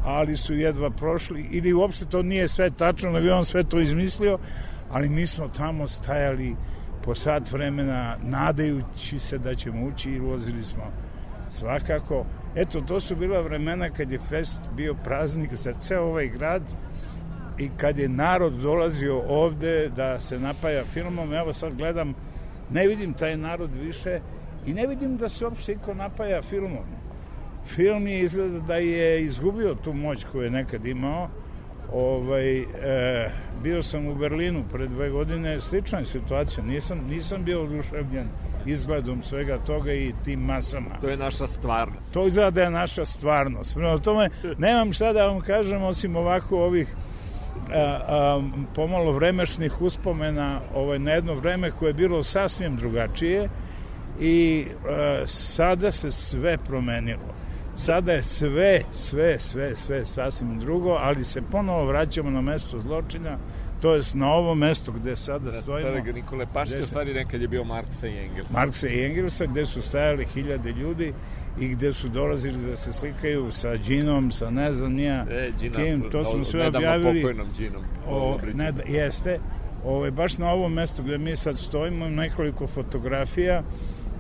[0.04, 3.80] ali su jedva prošli, ili uopšte to nije sve tačno, nego je on sve to
[3.80, 4.38] izmislio,
[4.90, 6.56] ali mi smo tamo stajali
[7.04, 10.82] po sat vremena nadajući se da ćemo ući i ulazili smo
[11.48, 12.26] svakako.
[12.54, 16.62] Eto, to su bila vremena kad je fest bio praznik za ceo ovaj grad
[17.58, 22.14] i kad je narod dolazio ovde da se napaja filmom, evo sad gledam,
[22.70, 24.20] ne vidim taj narod više
[24.66, 26.84] i ne vidim da se uopšte iko napaja filmom.
[27.66, 31.28] Film je izgleda da je izgubio tu moć koju je nekad imao.
[31.92, 32.66] Ovaj, e,
[33.62, 38.28] bio sam u Berlinu pre dve godine, slična je situacija, nisam, nisam bio oduševljen
[38.66, 40.90] izgledom svega toga i tim masama.
[41.00, 42.12] To je naša stvarnost.
[42.12, 43.74] To izgleda da je naša stvarnost.
[43.74, 46.88] Prema tome, nemam šta da vam kažem osim ovako ovih
[47.70, 48.42] a, a,
[48.74, 53.48] pomalo vremešnih uspomena ovaj, na jedno vreme koje je bilo sasvim drugačije
[54.20, 57.34] i a, sada se sve promenilo.
[57.74, 63.38] Sada je sve, sve, sve, sve sasvim drugo, ali se ponovo vraćamo na mesto zločina,
[63.80, 65.90] to jest na ovo mesto gde sada stojimo.
[65.92, 68.52] Trg Nikole Paške, u se- stvari nekad je bio Marksa i Engelsa.
[68.52, 71.12] Marksa i Engelsa gde su stajali hiljade ljudi
[71.60, 75.76] i gde su dolazili da se slikaju sa džinom, sa ne znam nija E, Gina,
[75.76, 77.22] kim, to smo sve nedavno objavili.
[77.22, 77.82] pokojnom Ginom.
[78.06, 79.38] O, ne, da, jeste.
[79.84, 83.62] Ovo, baš na ovom mestu gde mi sad stojimo nekoliko fotografija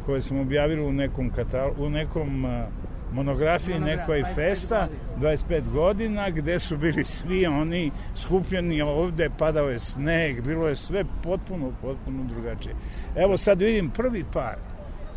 [0.06, 2.66] koje smo objavili u nekom katal, u nekom a,
[3.12, 9.68] monografiji Monogra- nekoj 25 festa 25 godina gde su bili svi oni skupljeni ovde padao
[9.68, 12.74] je sneg bilo je sve potpuno potpuno drugačije
[13.16, 14.56] evo sad vidim prvi par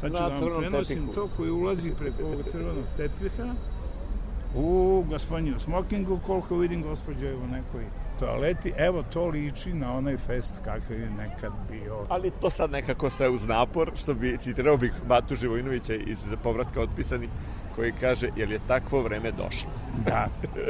[0.02, 1.14] sad ću da vam prenosim tepihu.
[1.14, 3.54] to koji ulazi preko ovog crvenog tepiha
[4.56, 7.84] u gospodinu smokingu koliko vidim gospođa je u nekoj
[8.20, 13.10] toaleti evo to liči na onaj fest kakav je nekad bio Ali to sad nekako
[13.10, 17.28] sve uz napor, što bi citirao bih Batu Živojinovića iz povratka otpisani,
[17.76, 19.70] koji kaže, jel je takvo vreme došlo?
[20.06, 20.28] Da,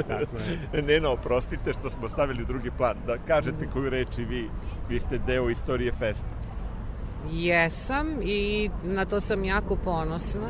[0.08, 0.38] tako
[0.74, 0.82] je.
[0.88, 4.50] Neno, oprostite što smo stavili drugi plan, da kažete koju reč i vi,
[4.90, 6.41] vi ste deo istorije festa.
[7.32, 10.49] Jesam i na to sam jako ponosna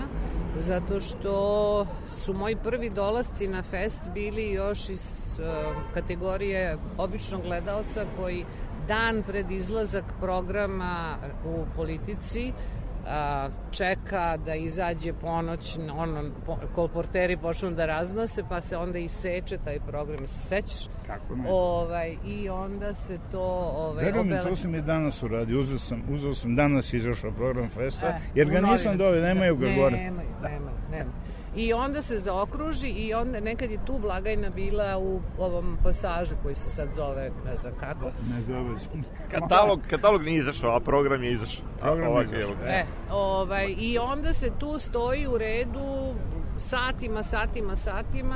[0.57, 4.99] zato što su moji prvi dolasci na fest bili još iz
[5.39, 8.45] uh, kategorije običnog gledaoca koji
[8.87, 12.53] dan pred izlazak programa u politici
[13.07, 19.57] a, čeka da izađe ponoć, ono, po, kolporteri počnu da raznose, pa se onda iseče
[19.57, 20.87] taj program, se sećaš?
[21.07, 21.43] Kako ne?
[21.49, 23.41] Ovaj, I onda se to
[23.75, 25.59] ovaj, Verujem obele- to sam i danas uradio.
[25.59, 29.67] Uzeo sam, uzeo sam danas izašao program festa, E, jer ga nisam doveo, nemaju ga
[29.67, 29.97] ne, gore.
[29.97, 31.11] Nemaju, nemaju, nemaju.
[31.55, 36.55] I onda se zaokruži i onda nekad je tu blagajna bila u ovom pasažu koji
[36.55, 38.05] se sad zove, ne znam kako.
[38.05, 38.89] Ne zove se.
[39.31, 41.65] Katalog, katalog nije izašao, a program je izašao.
[41.79, 42.55] Program je Ovak izašao.
[42.55, 42.65] ga.
[42.69, 46.13] E, ovaj, I onda se tu stoji u redu
[46.57, 48.35] satima, satima, satima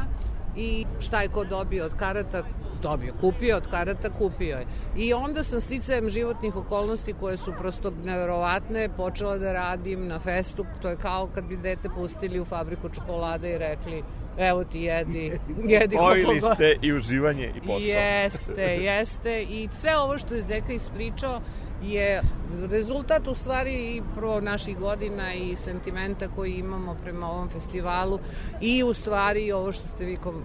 [0.55, 2.43] i šta je ko dobio od karata,
[2.89, 4.65] dobio, kupio od karata, kupio je.
[4.97, 10.65] I onda sam sticajem životnih okolnosti koje su prosto neverovatne, počela da radim na festu,
[10.81, 14.03] to je kao kad bi dete pustili u fabriku čokolade i rekli
[14.38, 15.31] evo ti jedi,
[15.73, 17.79] jedi Spojili ste i uživanje i posao.
[17.79, 19.43] Jeste, jeste.
[19.43, 21.41] I sve ovo što je Zeka ispričao
[21.83, 22.21] je
[22.69, 28.19] rezultat u stvari i prvo naših godina i sentimenta koji imamo prema ovom festivalu
[28.61, 30.43] i u stvari ovo što ste vi kom,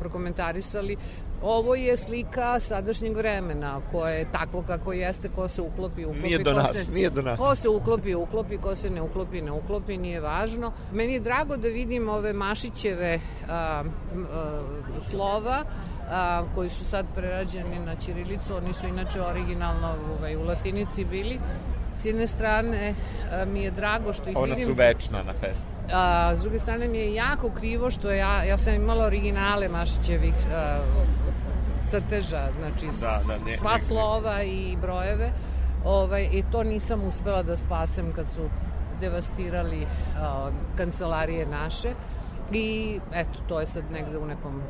[0.00, 0.96] prokomentarisali
[1.42, 6.20] Ovo je slika sadašnjeg vremena, koje je takvo kako jeste, ko se uklopi, uklopi.
[6.26, 7.38] Nije do ko nas, se, nije do nas.
[7.38, 10.72] Ko se uklopi, uklopi, ko se ne uklopi, ne uklopi, nije važno.
[10.92, 14.62] Meni je drago da vidim ove Mašićeve a, a,
[15.00, 15.64] slova,
[16.10, 21.38] a, koji su sad prerađeni na Ćirilicu, oni su inače originalno ovaj, u latinici bili.
[21.96, 22.94] S jedne strane
[23.32, 24.66] a, mi je drago što ih Ona vidim.
[24.66, 25.75] su večna na festu.
[25.92, 30.34] A, s druge strane mi je jako krivo što ja, ja sam imala originale Mašićevih
[30.52, 30.78] a,
[31.82, 35.30] crteža, znači Da, da, ne- sva ne- slova i brojeve.
[35.84, 38.48] Ovaj, I to nisam uspela da spasem kad su
[39.00, 39.86] devastirali
[40.18, 41.88] a, kancelarije naše.
[42.52, 42.66] I
[43.12, 44.62] eto, to je sad negde u nekom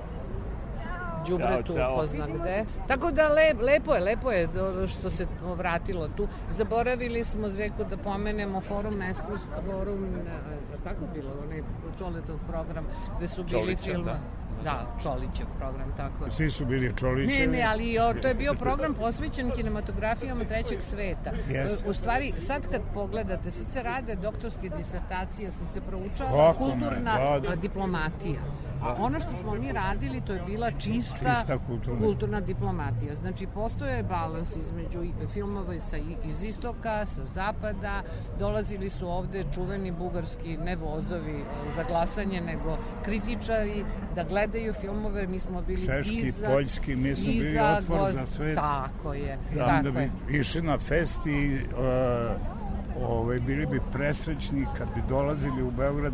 [1.26, 1.96] ćao.
[1.96, 2.64] ko zna gde.
[2.88, 4.48] Tako da le, lepo je, lepo je
[4.88, 6.28] što se vratilo tu.
[6.50, 11.62] Zaboravili smo, Zeko, da pomenemo forum Nesvrst, forum, ne, tako bilo, onaj
[11.98, 14.04] Čoletov program, gde su bili Čolićev, film...
[14.04, 14.18] da.
[14.64, 16.30] Da, Čolićev program, tako je.
[16.30, 17.46] Svi su bili Čolićevi.
[17.46, 21.30] Ne, ne, ali o, to je bio program posvećen kinematografijama trećeg sveta.
[21.48, 21.90] Jeste.
[21.90, 27.18] U stvari, sad kad pogledate, sad se rade doktorske disertacije, sad se proučava Kako kulturna
[27.18, 27.56] da, da.
[27.56, 28.40] diplomatija.
[28.82, 32.00] A ono što smo mi radili, to je bila čista, Čista kulturna.
[32.00, 33.14] kulturna diplomatija.
[33.14, 38.02] Znači, postoje balans između filmova sa, iz istoka, sa zapada.
[38.38, 41.44] Dolazili su ovde čuveni bugarski, ne vozovi e,
[41.76, 45.26] za glasanje, nego kritičari da gledaju filmove.
[45.26, 48.56] Mi smo bili Češki, iza, poljski, mi smo bili otvor gost- za svet.
[48.56, 50.10] Tako je, I onda tako je.
[50.28, 52.56] bi išli na fest i uh,
[53.02, 56.12] ovaj, bili bi presrećni kad bi dolazili u Beograd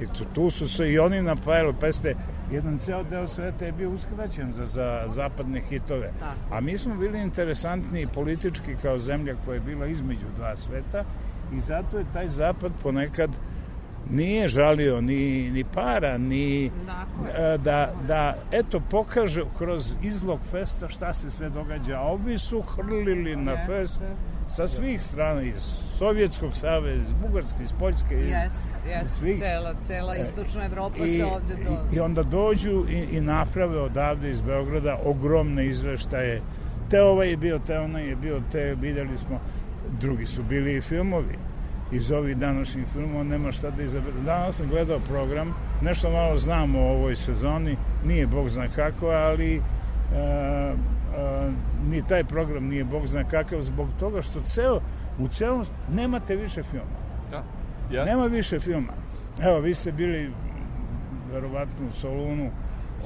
[0.00, 2.14] i tu, tu su se i oni napajali peste
[2.52, 6.54] jedan ceo deo sveta je bio uskraćen za, za zapadne hitove Tako.
[6.56, 11.04] a mi smo bili interesantni politički kao zemlja koja je bila između dva sveta
[11.52, 13.30] i zato je taj zapad ponekad
[14.10, 17.54] nije žalio ni, ni para, ni Tako je.
[17.54, 21.96] e, da, da eto pokaže kroz izlog festa šta se sve događa.
[21.98, 23.66] A ovi su hrlili na Jeste.
[23.66, 24.00] fest
[24.48, 25.62] sa svih strana, iz
[25.98, 29.38] Sovjetskog saveza, iz Bugarske, iz Poljske, iz, Jest, svih.
[29.38, 31.70] cela, cela istočna Evroppa I, se ovde do...
[31.92, 36.42] i, I onda dođu i, i naprave odavde iz Beograda ogromne izveštaje.
[36.90, 39.40] Te ovaj je bio, te onaj je bio, te videli smo,
[40.00, 41.38] drugi su bili i filmovi.
[41.94, 44.16] Iz ovih današnjih filmova nema šta da izabere.
[44.24, 47.76] Danas sam gledao program, nešto malo znam o ovoj sezoni,
[48.06, 50.74] nije bog zna kako, ali e, e,
[51.90, 54.80] ni taj program nije bog zna kakav zbog toga što ceo,
[55.18, 56.96] u celom nemate više filma.
[57.30, 57.44] Da.
[57.90, 58.12] Jasno.
[58.12, 58.92] Nema više filma.
[59.42, 60.30] Evo, vi ste bili
[61.32, 62.50] verovatno u Solunu.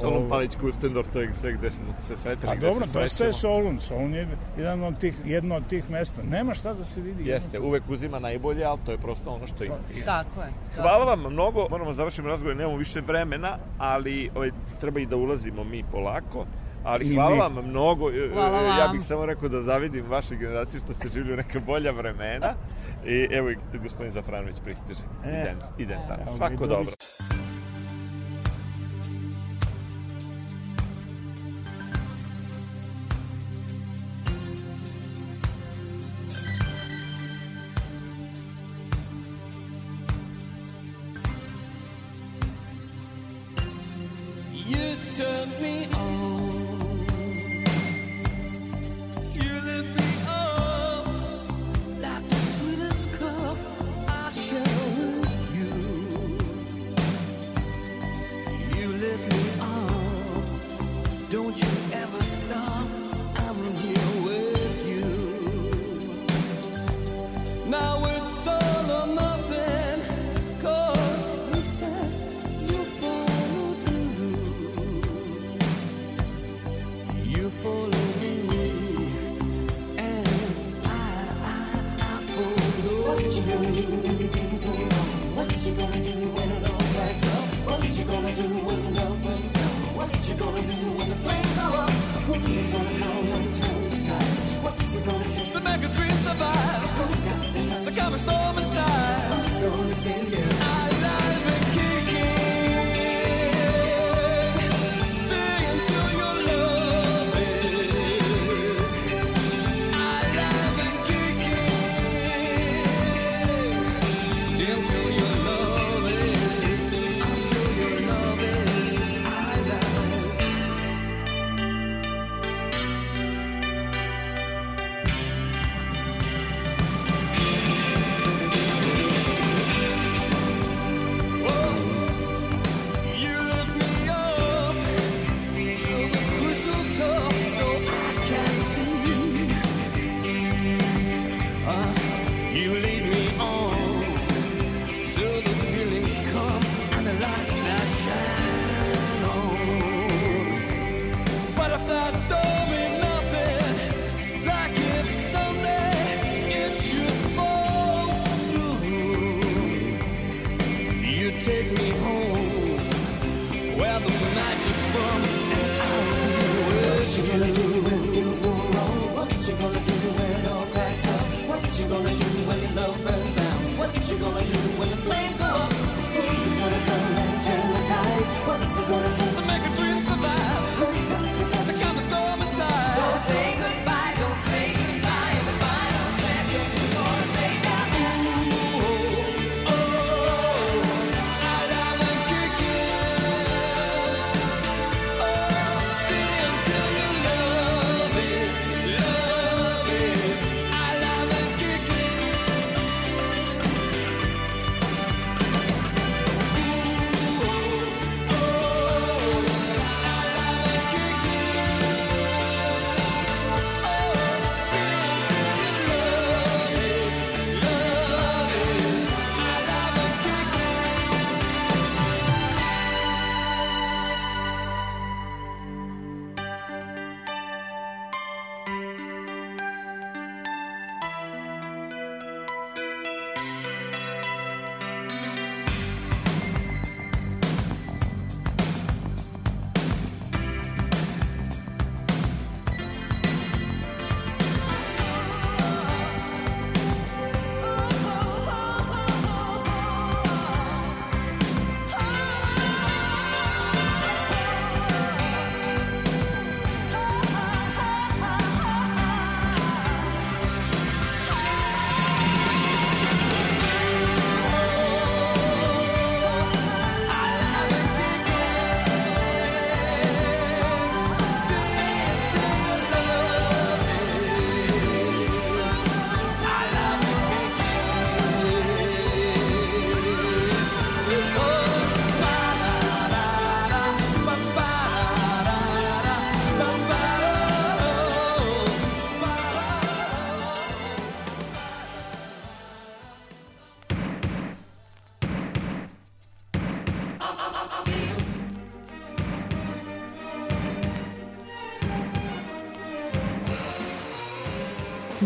[0.00, 2.52] Solun Ovo- Palić Kustendorf, to je sve gde smo se sretali.
[2.52, 3.32] A gde dobro, dosta je.
[3.32, 3.80] Solun.
[3.80, 4.28] Solun je
[4.58, 6.22] jedan od tih, jedno od tih mesta.
[6.24, 7.26] Nema šta da se vidi.
[7.26, 9.74] Jeste, uvek uzima najbolje, ali to je prosto ono što ima.
[10.04, 10.48] Tako je.
[10.76, 15.64] Hvala vam mnogo, moramo završiti razgovor, nemamo više vremena, ali ovaj, treba i da ulazimo
[15.64, 16.44] mi polako.
[16.84, 17.38] Ali I hvala mi.
[17.38, 18.10] vam mnogo.
[18.10, 18.92] E, Hvala Ja vam.
[18.92, 22.54] bih samo rekao da zavidim vaše generacije što ste živjeli u neka bolja vremena.
[23.06, 25.00] I evo i gospodin Zafranović pristiže.
[25.26, 25.28] E.
[25.30, 26.36] Idem, idem tamo.
[26.36, 26.92] Svako dobro.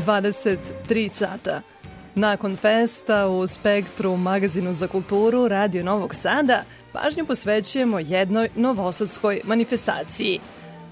[0.07, 1.61] 23 sata.
[2.14, 10.40] Nakon festa u Spektru, magazinu za kulturu Radio Novog Sada, pažnju posvećujemo jednoj novosadskoj manifestaciji.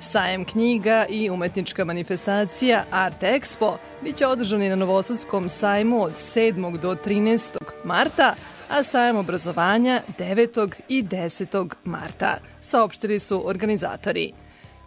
[0.00, 6.78] Sajem knjiga i umetnička manifestacija Art Expo biće održani na Novosadskom sajmu od 7.
[6.78, 7.56] do 13.
[7.84, 8.34] marta,
[8.68, 10.70] a sajem obrazovanja 9.
[10.88, 11.68] i 10.
[11.84, 14.32] marta, saopštili su organizatori.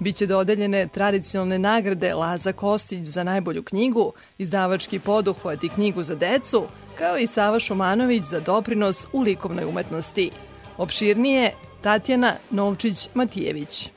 [0.03, 6.63] Biće dodeljene tradicionalne nagrade Laza Kostić za najbolju knjigu, izdavački poduhvat i knjigu za decu,
[6.97, 10.31] kao i Sava Šumanović za doprinos u likovnoj umetnosti.
[10.77, 11.51] Opširnije
[11.81, 13.89] Tatjana Novčić-Matijević.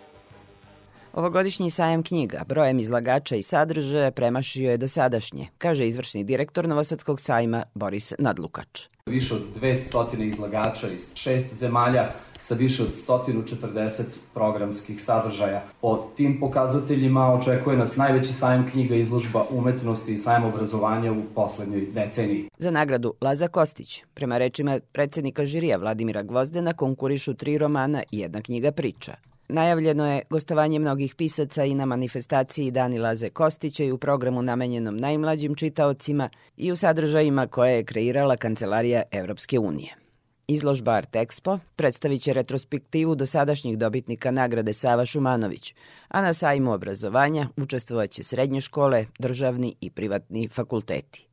[1.12, 7.62] Ovogodišnji sajam knjiga brojem izlagača i sadržaja premašio je dosadašnje, kaže izvršni direktor Novosadskog sajma
[7.74, 8.82] Boris Nadlukač.
[9.06, 12.12] Više od 200 izlagača iz šest zemalja
[12.46, 14.02] sa više od 140
[14.34, 15.62] programskih sadržaja.
[15.80, 21.86] Po tim pokazateljima očekuje nas najveći sajam knjiga izložba umetnosti i sajam obrazovanja u poslednjoj
[21.94, 22.48] deceniji.
[22.58, 28.42] Za nagradu Laza Kostić, prema rečima predsednika žirija Vladimira Gvozdena, konkurišu tri romana i jedna
[28.42, 29.14] knjiga priča.
[29.48, 34.96] Najavljeno je gostovanje mnogih pisaca i na manifestaciji Dani Laze Kostića i u programu namenjenom
[34.96, 40.05] najmlađim čitaocima i u sadržajima koje je kreirala Kancelarija Evropske unije.
[40.48, 45.74] Izložba Art Expo predstavit će retrospektivu dosadašnjih dobitnika nagrade Sava Šumanović,
[46.08, 51.26] a na sajmu obrazovanja učestvovaće srednje škole, državni i privatni fakulteti.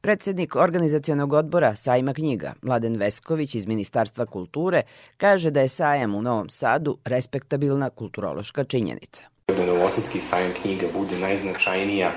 [0.00, 4.82] Predsednik organizacionog odbora Sajma knjiga, Mladen Vesković iz Ministarstva kulture,
[5.16, 9.24] kaže da je sajam u Novom Sadu respektabilna kulturološka činjenica.
[9.48, 12.12] Da Novosadski sajam knjiga bude najznačajnija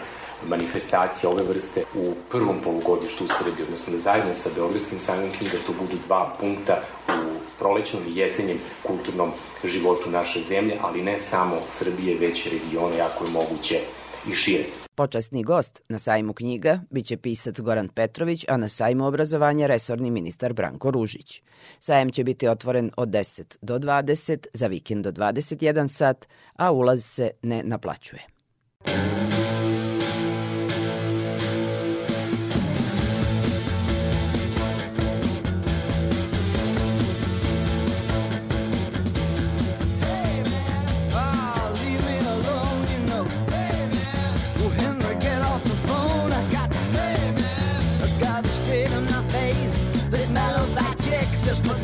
[0.49, 5.57] manifestacija ove vrste u prvom polugodištu u Srbiji, odnosno da zajedno sa Beogradskim sajmom knjiga
[5.67, 9.31] to budu dva punkta u prolećnom i jesenjem kulturnom
[9.63, 13.79] životu naše zemlje, ali ne samo Srbije, već regiona, jako je moguće
[14.27, 14.63] i šire.
[14.95, 20.53] Počasni gost na sajmu knjiga biće pisac Goran Petrović, a na sajmu obrazovanja resorni ministar
[20.53, 21.41] Branko Ružić.
[21.79, 27.03] Sajem će biti otvoren od 10 do 20, za vikend do 21 sat, a ulaz
[27.05, 28.32] se ne naplaćuje.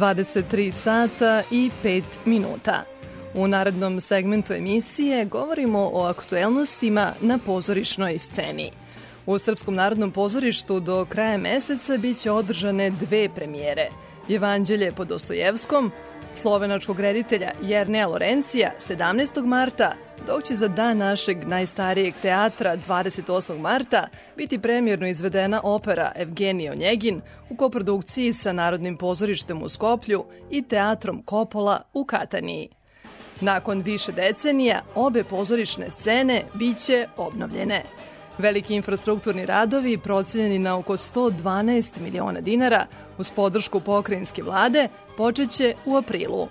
[0.00, 2.84] 23 sata i 5 minuta.
[3.34, 8.70] U narednom segmentu emisije govorimo o aktuelnostima na pozorišnoj sceni.
[9.26, 13.88] U Srpskom narodnom pozorištu do kraja meseca biće održane dve premijere.
[14.30, 15.90] Evanđelje po Dostojevskom,
[16.34, 19.46] slovenačkog reditelja Jernea Lorencija 17.
[19.46, 19.94] marta,
[20.30, 23.58] dok će za dan našeg najstarijeg teatra 28.
[23.58, 27.20] marta biti premjerno izvedena opera Evgenije Onjegin
[27.50, 32.68] u koprodukciji sa Narodnim pozorištem u Skoplju i Teatrom Kopola u Kataniji.
[33.40, 37.82] Nakon više decenija, obe pozorišne scene biće obnovljene.
[38.38, 42.86] Veliki infrastrukturni radovi, procenjeni na oko 112 miliona dinara,
[43.18, 46.48] uz podršku pokrajinske vlade, počeće u aprilu.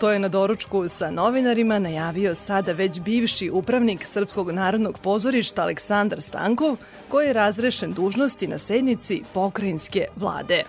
[0.00, 6.20] To je na doručku sa novinarima najavio sada već bivši upravnik Srpskog narodnog pozorišta Aleksandar
[6.20, 6.76] Stankov,
[7.08, 10.62] koji je razrešen dužnosti na sednici pokrajinske vlade.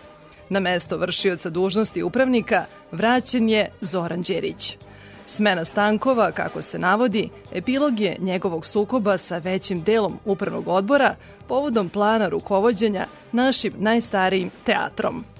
[0.49, 4.77] Na mesto vršioca dužnosti upravnika vraćen je Zoran Đerić.
[5.25, 11.15] Smena Stankova, kako se navodi, epilog je njegovog sukoba sa većim delom upravnog odbora
[11.47, 15.30] povodom plana rukovodđenja našim najstarijim teatrom.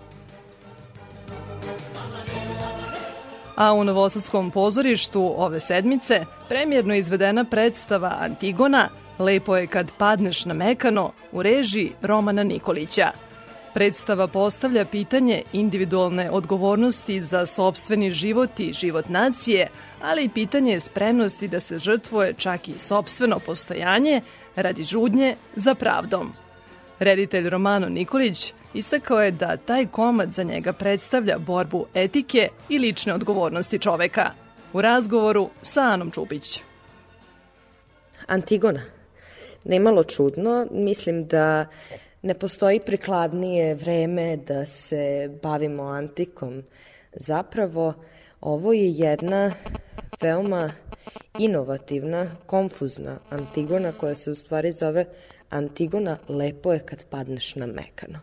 [3.62, 8.89] A u Novosadskom pozorištu ove sedmice premjerno izvedena predstava Antigona
[9.20, 13.12] Lepo je kad padneš na mekano u režiji Romana Nikolića.
[13.74, 19.68] Predstava postavlja pitanje individualne odgovornosti za sobstveni život i život nacije,
[20.01, 24.22] ali i pitanje spremnosti da se žrtvuje čak i sobstveno postojanje
[24.55, 26.34] radi žudnje za pravdom.
[26.99, 33.14] Reditelj Romano Nikolić istakao je da taj komad za njega predstavlja borbu etike i lične
[33.14, 34.32] odgovornosti čoveka.
[34.74, 36.60] U razgovoru sa Anom Čupić.
[38.28, 38.82] Antigona.
[39.64, 41.66] Nemalo čudno, mislim da
[42.22, 46.64] ne postoji prikladnije vreme da se bavimo antikom.
[47.14, 47.94] Zapravo,
[48.42, 49.52] ovo je jedna
[50.22, 50.72] veoma
[51.40, 55.06] inovativna, konfuzna Antigona koja se u stvari zove
[55.50, 58.20] Antigona lepo je kad padneš na mekano.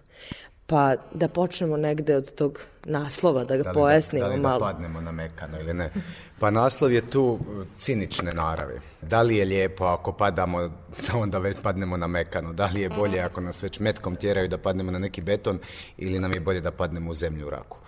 [0.66, 4.41] Pa da počnemo negde od tog naslova, da ga da li pojasnimo da, da li
[4.41, 4.59] malo.
[4.59, 5.91] da padnemo na mekano ili ne.
[6.39, 8.81] Pa naslov je tu uh, cinične naravi.
[9.03, 10.69] Da li je lijepo ako padamo,
[11.07, 12.53] da onda već padnemo na mekano?
[12.53, 15.59] Da li je bolje ako nas već metkom tjeraju da padnemo na neki beton
[15.97, 17.79] ili nam je bolje da padnemo u zemlju u raku?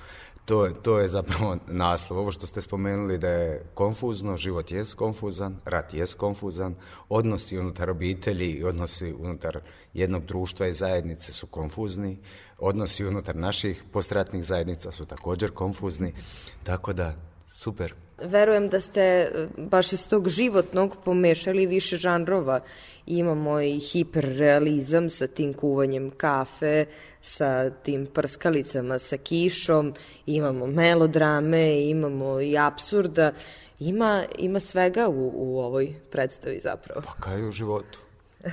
[0.50, 2.20] To, je- to je zapravo naslov.
[2.20, 6.74] Ovo što ste spomenuli da je konfuzno, život je konfuzan, rat je konfuzan,
[7.08, 9.60] odnosi unutar obitelji i odnosi unutar
[9.94, 12.18] jednog društva i zajednice su konfuzni,
[12.58, 16.14] odnosi unutar naših postratnih zajednica su također konfuzni,
[16.64, 17.14] tako da
[17.46, 17.94] super.
[18.22, 22.60] Verujem da ste e, baš iz tog životnog pomešali više žanrova.
[23.06, 26.84] Imamo i hiperrealizam sa tim kuvanjem kafe,
[27.22, 29.94] sa tim prskalicama, sa kišom,
[30.26, 33.32] imamo melodrame, imamo i absurda.
[33.80, 37.02] Ima, ima svega u, u ovoj predstavi zapravo.
[37.06, 37.98] Pa kaj u životu?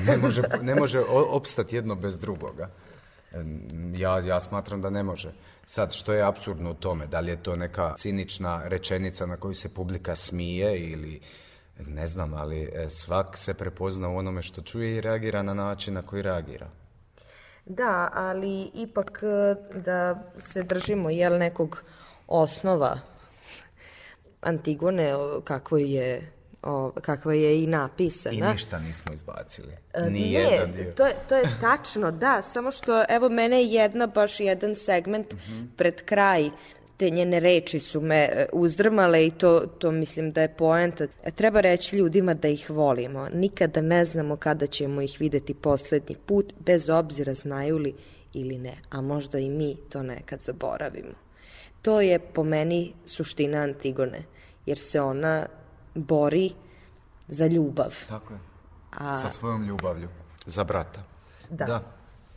[0.05, 2.69] Ne može, ne može opstati jedno bez drugoga.
[3.95, 5.31] Ja, ja smatram da ne može.
[5.69, 7.07] Sad, što je absurdno u tome?
[7.07, 11.21] Da li je to neka cinična rečenica na koju se publika smije ili
[11.87, 15.93] ne znam, ali e, svak se prepozna u onome što čuje i reagira na način
[15.93, 16.67] na koji reagira.
[17.65, 21.83] Da, ali ipak e, da se držimo jel nekog
[22.27, 22.99] osnova
[24.41, 25.13] Antigone
[25.43, 26.31] kako je
[26.67, 28.49] o, kakva je i napisana.
[28.49, 29.73] I ništa nismo izbacili.
[29.93, 30.91] E, Ni ne, jedan dio.
[30.91, 35.33] to je, to je tačno, da, samo što, evo, mene je jedna, baš jedan segment
[35.33, 35.65] Mhm.
[35.77, 36.49] pred kraj
[36.97, 41.07] te njene reči su me e, uzdrmale i to, to mislim da je poenta.
[41.23, 43.27] E, Treba reći ljudima da ih volimo.
[43.33, 47.93] Nikada ne znamo kada ćemo ih videti poslednji put, bez obzira znaju li
[48.33, 48.73] ili ne.
[48.89, 51.13] A možda i mi to nekad zaboravimo.
[51.81, 54.23] To je po meni suština Antigone,
[54.65, 55.45] jer se ona
[55.97, 56.53] bori
[57.27, 57.95] za ljubav.
[58.09, 58.39] Tako je.
[58.91, 60.07] A- Sa svojom ljubavlju.
[60.45, 61.03] Za brata.
[61.49, 61.83] Da.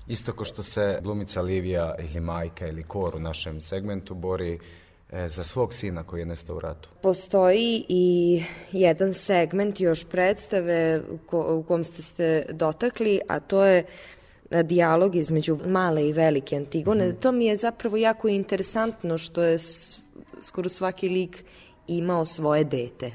[0.08, 4.58] Isto ko što se glumica Livija ili majka ili kor u našem segmentu bori
[5.10, 6.88] e, za svog sina koji je nestao u ratu.
[7.02, 8.42] Postoji i
[8.72, 13.84] jedan segment još predstave u ko, u kom ste se dotakli, a to je
[14.50, 17.12] e, dijalog između male i velike Antigone.
[17.12, 19.58] To mi je zapravo jako interesantno što je
[20.42, 21.44] skoro svaki lik
[21.98, 23.12] imao svoje dete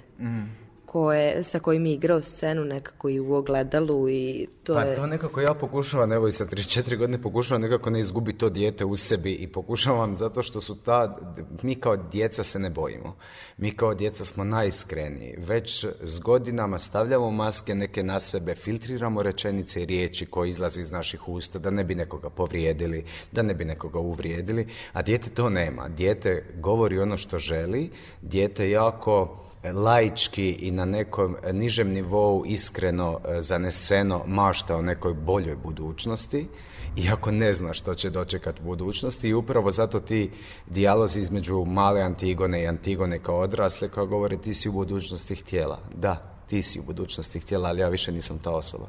[0.95, 4.95] koje, sa kojim je igrao scenu nekako i u ogledalu i to pa je...
[4.95, 8.85] to nekako ja pokušavam, evo i sa 34 godine pokušavam nekako ne izgubiti to dijete
[8.85, 11.17] u sebi i pokušavam zato što su ta,
[11.61, 13.15] mi kao djeca se ne bojimo.
[13.57, 15.35] Mi kao djeca smo najiskreniji.
[15.37, 20.91] Već s godinama stavljamo maske neke na sebe, filtriramo rečenice i riječi koje izlaze iz
[20.91, 25.49] naših usta da ne bi nekoga povrijedili, da ne bi nekoga uvrijedili, a dijete to
[25.49, 25.89] nema.
[25.89, 27.91] Dijete govori ono što želi,
[28.21, 35.55] dijete jako laički i na nekom nižem nivou iskreno e, zaneseno mašta o nekoj boljoj
[35.55, 36.47] budućnosti,
[36.95, 40.31] iako ne zna što će dočekati u budućnosti i upravo zato ti
[40.67, 45.79] dijalozi između male Antigone i Antigone kao odrasle koja govore ti si u budućnosti htjela.
[45.95, 48.87] Da, ti si u budućnosti htjela, ali ja više nisam ta osoba.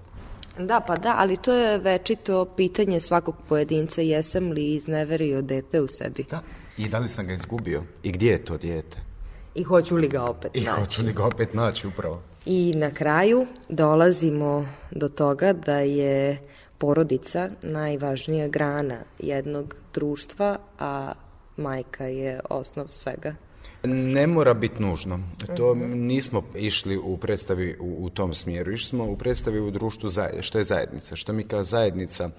[0.58, 5.86] Da, pa da, ali to je večito pitanje svakog pojedinca, jesam li izneverio dete u
[5.88, 6.24] sebi.
[6.30, 6.42] Da.
[6.78, 7.82] I da li sam ga izgubio?
[8.02, 9.05] I gdje je to dijete?
[9.56, 10.80] I hoću li ga opet I naći.
[10.80, 12.22] hoću li ga opet naći upravo.
[12.46, 16.38] I na kraju dolazimo do toga da je
[16.78, 21.12] porodica najvažnija grana jednog društva, a
[21.56, 23.34] majka je osnov svega.
[23.84, 25.20] Ne mora biti nužno.
[25.56, 25.92] To Mhm.
[25.96, 28.72] nismo išli u predstavi u, u tom smjeru.
[28.72, 30.08] Išli smo u predstavi u društvu.
[30.40, 31.16] Što je zajednica?
[31.16, 32.30] Što mi kao zajednica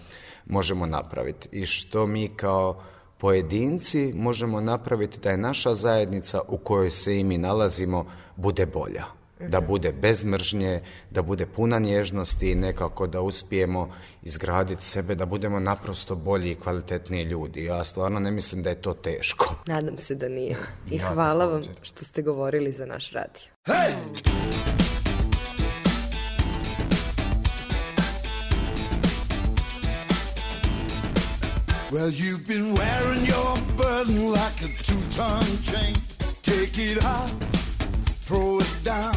[0.46, 1.50] možemo napraviti?
[1.52, 2.84] I što mi kao
[3.18, 8.06] pojedinci možemo napraviti da je naša zajednica u kojoj se i mi nalazimo
[8.36, 9.04] bude bolja.
[9.42, 9.68] Da Mhm.
[9.68, 13.94] bude bez mržnje, da bude puna nježnosti i nekako da uspijemo
[14.24, 17.64] izgraditi sebe, da budemo naprosto bolji i kvalitetniji ljudi.
[17.64, 19.56] Ja stvarno ne mislim da je to teško.
[19.68, 20.56] Nadam se da nije.
[20.92, 24.67] I Ja hvala vam što ste govorili za naš radio.
[31.90, 35.96] Well, you've been wearing your burden like a two-ton chain.
[36.42, 37.32] Take it off,
[38.26, 39.16] throw it down.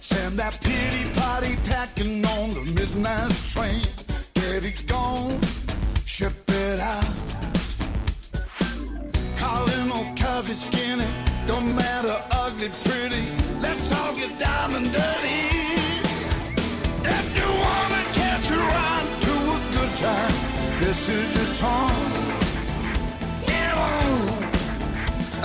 [0.00, 3.82] Send that pity party packing on the midnight train.
[4.34, 5.40] Get it gone,
[6.04, 7.04] ship it out.
[9.36, 11.08] Calling on curvy, skinny,
[11.48, 13.24] don't matter, ugly, pretty.
[13.60, 15.42] Let's all get down and dirty.
[17.02, 21.90] If you wanna catch a ride to a good time, this is your song.
[23.46, 24.28] Get on.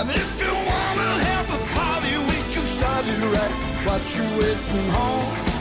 [0.00, 3.54] And if you wanna have a party, we can start it right.
[3.86, 5.51] What you waiting home?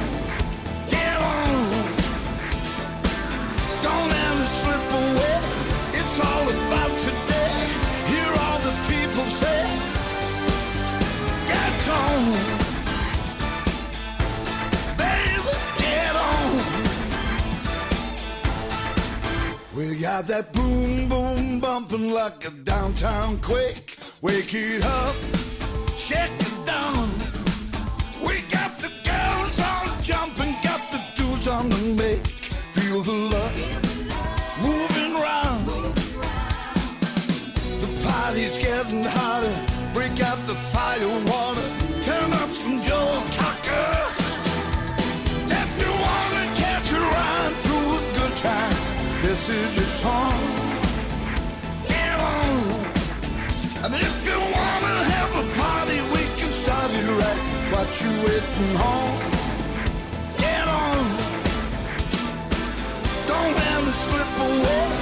[20.01, 23.97] Got that boom boom bumping like a downtown quake.
[24.21, 25.15] Wake it up,
[25.95, 27.07] shake it down.
[28.25, 32.25] We got the girls all jumping, got the dudes on the make.
[32.73, 33.55] Feel the love
[34.59, 35.67] moving round.
[37.83, 39.55] The party's getting hotter.
[39.93, 41.60] Break out the fire water.
[50.01, 50.41] Song.
[51.87, 52.57] Get on.
[53.83, 57.41] And if you wanna have a party, we can start it right.
[57.73, 59.19] What you waiting home?
[60.43, 61.03] Get on.
[63.29, 65.00] Don't it slip away.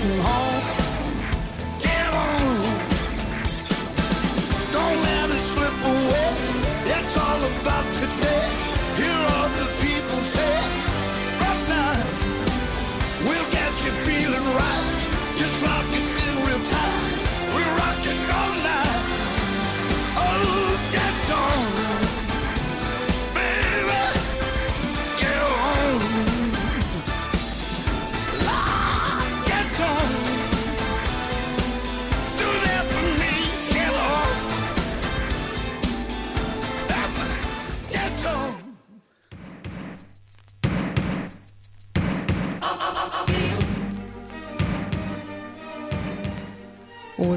[0.00, 0.49] getting home.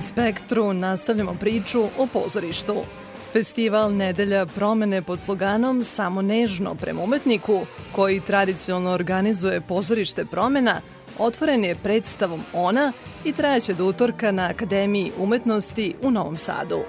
[0.04, 2.76] Spektru nastavljamo priču o pozorištu.
[3.34, 7.60] Festival Nedelja promene pod sloganom Samo nežno prema umetniku,
[7.92, 10.82] koji tradicionalno organizuje pozorište promena,
[11.20, 12.94] otvoren je predstavom Ona
[13.26, 16.80] i trajaće do utorka na Akademiji umetnosti u Novom Sadu.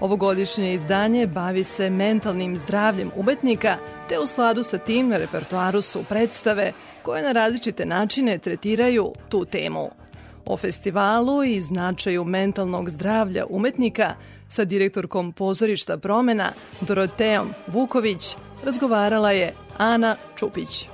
[0.00, 3.76] Ovogodišnje izdanje bavi se mentalnim zdravljem umetnika,
[4.08, 9.44] te u skladu sa tim na repertoaru su predstave koje na različite načine tretiraju tu
[9.44, 9.99] temu.
[10.46, 14.14] O festivalu i značaju mentalnog zdravlja umetnika
[14.48, 20.88] sa direktorkom pozorišta promena Doroteom Vuković razgovarala je Ana Čupić.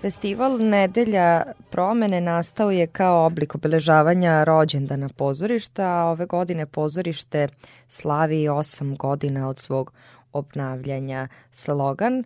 [0.00, 7.48] Festival Nedelja promene nastao je kao oblik obeležavanja rođendana pozorišta, a ove godine pozorište
[7.88, 9.92] slavi 8 godina od svog
[10.32, 11.28] obnavljanja.
[11.50, 12.24] Slogan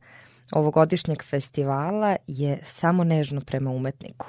[0.52, 4.26] ovogodišnjeg festivala je samo nežno prema umetniku.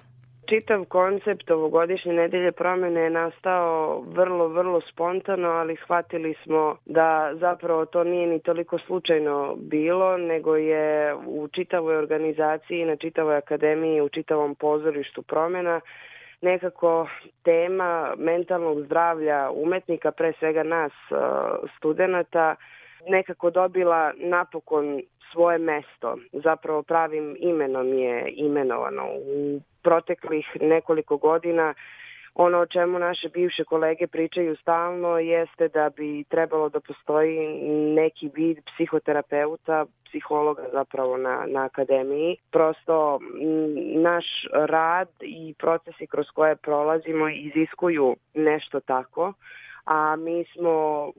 [0.49, 7.85] Čitav koncept ovogodišnje nedelje promene je nastao vrlo, vrlo spontano, ali shvatili smo da zapravo
[7.85, 14.09] to nije ni toliko slučajno bilo, nego je u čitavoj organizaciji, na čitavoj akademiji, u
[14.09, 15.81] čitavom pozorištu promena
[16.41, 17.07] nekako
[17.43, 20.91] tema mentalnog zdravlja umetnika, pre svega nas
[21.77, 22.55] studenta,
[23.07, 25.01] nekako dobila napokon
[25.31, 26.17] svoje mesto.
[26.31, 29.03] Zapravo pravim imenom je imenovano.
[29.13, 31.73] U proteklih nekoliko godina
[32.39, 37.59] ono o čemu naše bivše kolege pričaju stalno jeste da bi trebalo da postoji
[37.95, 42.37] neki vid psihoterapeuta, psihologa zapravo na, na akademiji.
[42.51, 43.19] Prosto
[43.95, 49.33] naš rad i procesi kroz koje prolazimo iziskuju nešto tako,
[49.85, 51.11] a mi smo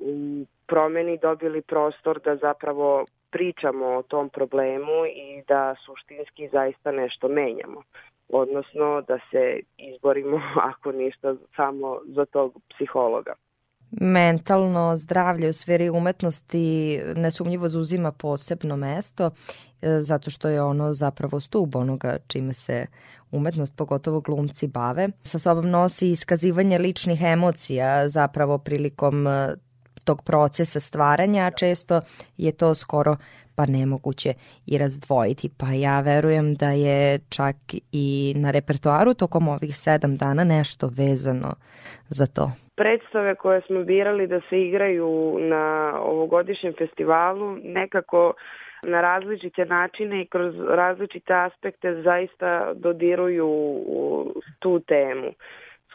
[0.66, 7.82] promeni dobili prostor da zapravo pričamo o tom problemu i da suštinski zaista nešto menjamo
[8.28, 10.40] odnosno da se izborimo
[10.74, 13.34] ako ništa samo za tog psihologa.
[13.90, 19.30] Mentalno zdravlje u sferi umetnosti nesumnjivo zauzima posebno mesto e,
[20.00, 22.86] zato što je ono zapravo stub onoga čime se
[23.30, 25.08] umetnost, pogotovo glumci, bave.
[25.22, 29.54] Sa sobom nosi iskazivanje ličnih emocija zapravo prilikom e,
[30.08, 31.94] tog procesa stvaranja, a često
[32.44, 33.16] je to skoro
[33.58, 34.30] pa nemoguće
[34.66, 35.46] i razdvojiti.
[35.60, 37.56] Pa ja verujem da je čak
[37.92, 38.08] i
[38.42, 41.50] na repertoaru tokom ovih sedam dana nešto vezano
[42.18, 42.46] za to.
[42.76, 45.64] Predstave koje smo birali da se igraju na
[46.12, 48.32] ovogodišnjem festivalu nekako
[48.82, 53.50] na različite načine i kroz različite aspekte zaista dodiruju
[54.58, 55.30] tu temu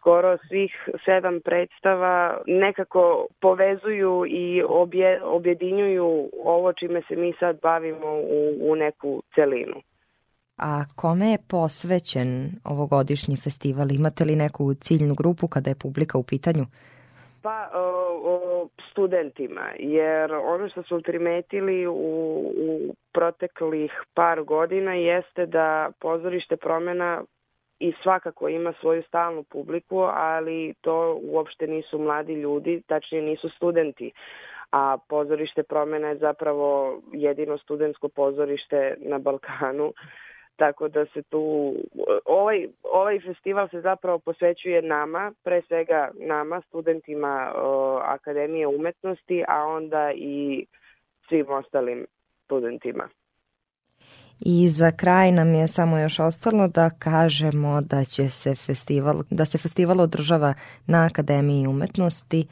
[0.03, 0.71] skoro svih
[1.05, 8.75] sedam predstava nekako povezuju i obje, objedinjuju ovo čime se mi sad bavimo u, u
[8.75, 9.81] neku celinu.
[10.57, 13.91] A kome je posvećen ovogodišnji festival?
[13.91, 16.65] Imate li neku ciljnu grupu kada je publika u pitanju?
[17.41, 17.87] Pa o,
[18.33, 21.93] o, studentima, jer ono što smo primetili u,
[22.67, 27.23] u proteklih par godina jeste da pozorište promena
[27.83, 34.11] i svakako ima svoju stalnu publiku, ali to uopšte nisu mladi ljudi, tačnije nisu studenti.
[34.71, 39.93] A pozorište promena je zapravo jedino studentsko pozorište na Balkanu,
[40.55, 41.73] tako da se tu
[42.25, 49.65] ovaj ovaj festival se zapravo posvećuje nama, pre svega nama studentima o, Akademije umetnosti, a
[49.65, 50.65] onda i
[51.27, 52.05] svim ostalim
[52.45, 53.09] studentima.
[54.39, 59.45] I za kraj nam je samo još ostalo da kažemo da će se festival, da
[59.45, 60.53] se festival održava
[60.85, 62.47] na Akademiji umetnosti.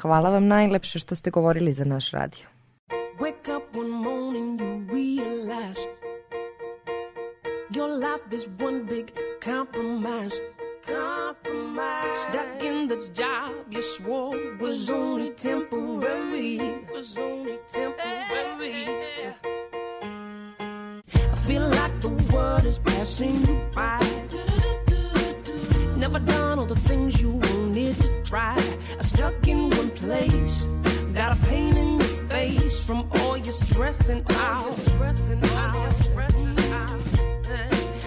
[0.00, 2.46] Hvala vam najlepše što ste govorili za naš radio.
[3.20, 5.80] Wake up one morning you realize
[7.70, 9.12] Your life is one big
[9.44, 10.40] compromise
[10.86, 16.58] Compromise Stuck in the job you swore was only temporary
[16.94, 18.84] Was only temporary
[19.42, 19.49] the
[22.40, 24.00] world is passing you by.
[25.96, 28.56] Never done all the things you wanted to try.
[29.00, 30.54] Stuck in one place,
[31.18, 34.72] got a pain in your face from all your stressing out.
[34.72, 37.02] Stressing out, stressing out.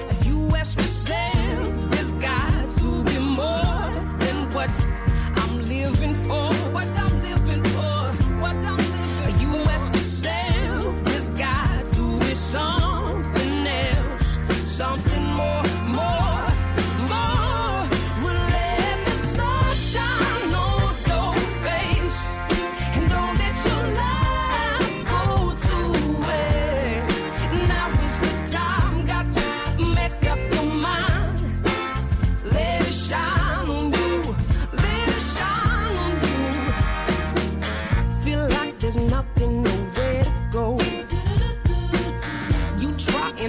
[0.10, 3.86] And you ask yourself, there's got to be more
[4.24, 4.74] than what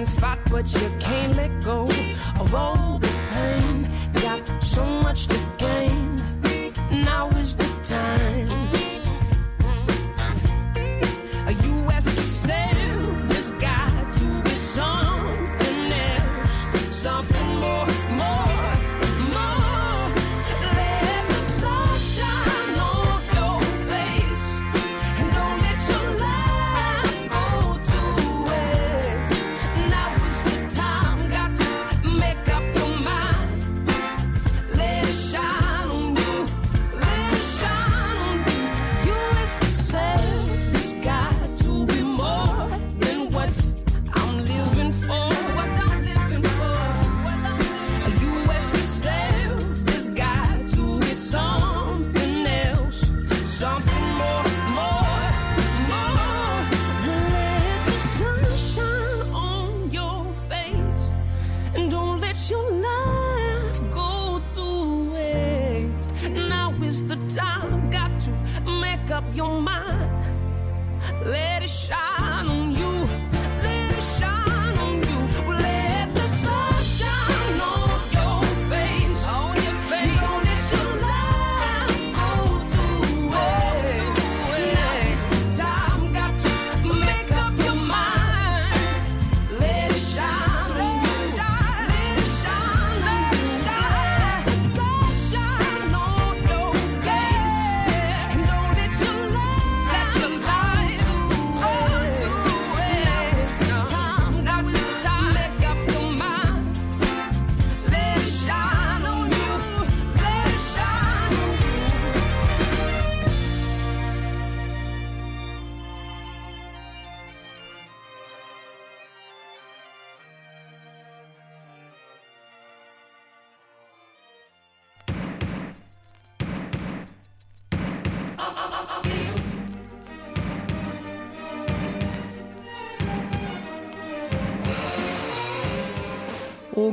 [0.05, 1.83] and fight, but you can't let go
[2.39, 3.04] of all.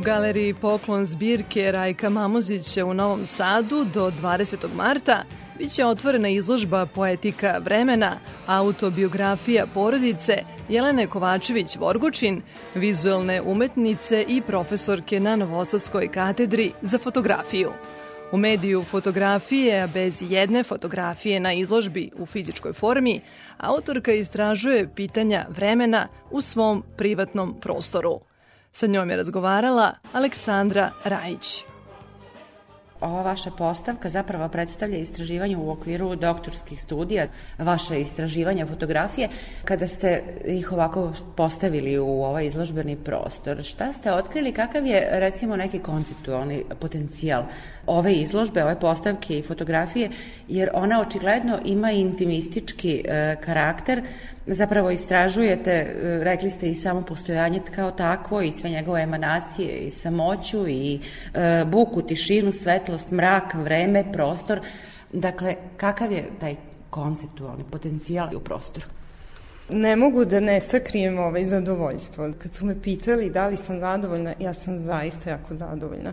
[0.03, 4.75] Galeriji Poklon zbirke Rajka Mamuzića u Novom Sadu do 20.
[4.77, 5.23] marta
[5.59, 8.13] biće otvorena izložba Poetika vremena,
[8.47, 12.41] autobiografija porodice Jelene Kovačević-Vorgučin,
[12.75, 17.73] vizuelne umetnice i profesorke na Novosadskoj katedri za fotografiju.
[18.33, 23.21] U mediju fotografije, a bez jedne fotografije na izložbi u fizičkoj formi,
[23.59, 28.32] autorka istražuje pitanja vremena u svom privatnom prostoru.
[28.75, 31.65] Sa njom je razgovarala Aleksandra Rajić.
[33.01, 37.27] Ova vaša postavka zapravo predstavlja istraživanje u okviru doktorskih studija,
[37.59, 39.29] vaše istraživanja fotografije.
[39.65, 45.57] Kada ste ih ovako postavili u ovaj izložbeni prostor, šta ste otkrili, kakav je recimo
[45.57, 47.45] neki konceptualni potencijal
[47.87, 50.11] ove izložbe, ove postavke i fotografije,
[50.49, 54.03] jer ona očigledno ima intimistički e, karakter,
[54.47, 55.95] zapravo istražujete, e,
[56.25, 61.01] rekli ste i samo postojanje kao takvo i sve njegove emanacije i samoću i
[61.35, 64.61] e, buku, tišinu, svetlost, mrak, vreme, prostor.
[65.13, 66.57] Dakle, kakav je taj
[66.91, 68.87] konceptualni potencijal u prostoru?
[69.71, 72.33] Ne mogu da ne sakrijem ovaj zadovoljstvo.
[72.39, 76.13] Kad su me pitali da li sam zadovoljna, ja sam zaista jako zadovoljna.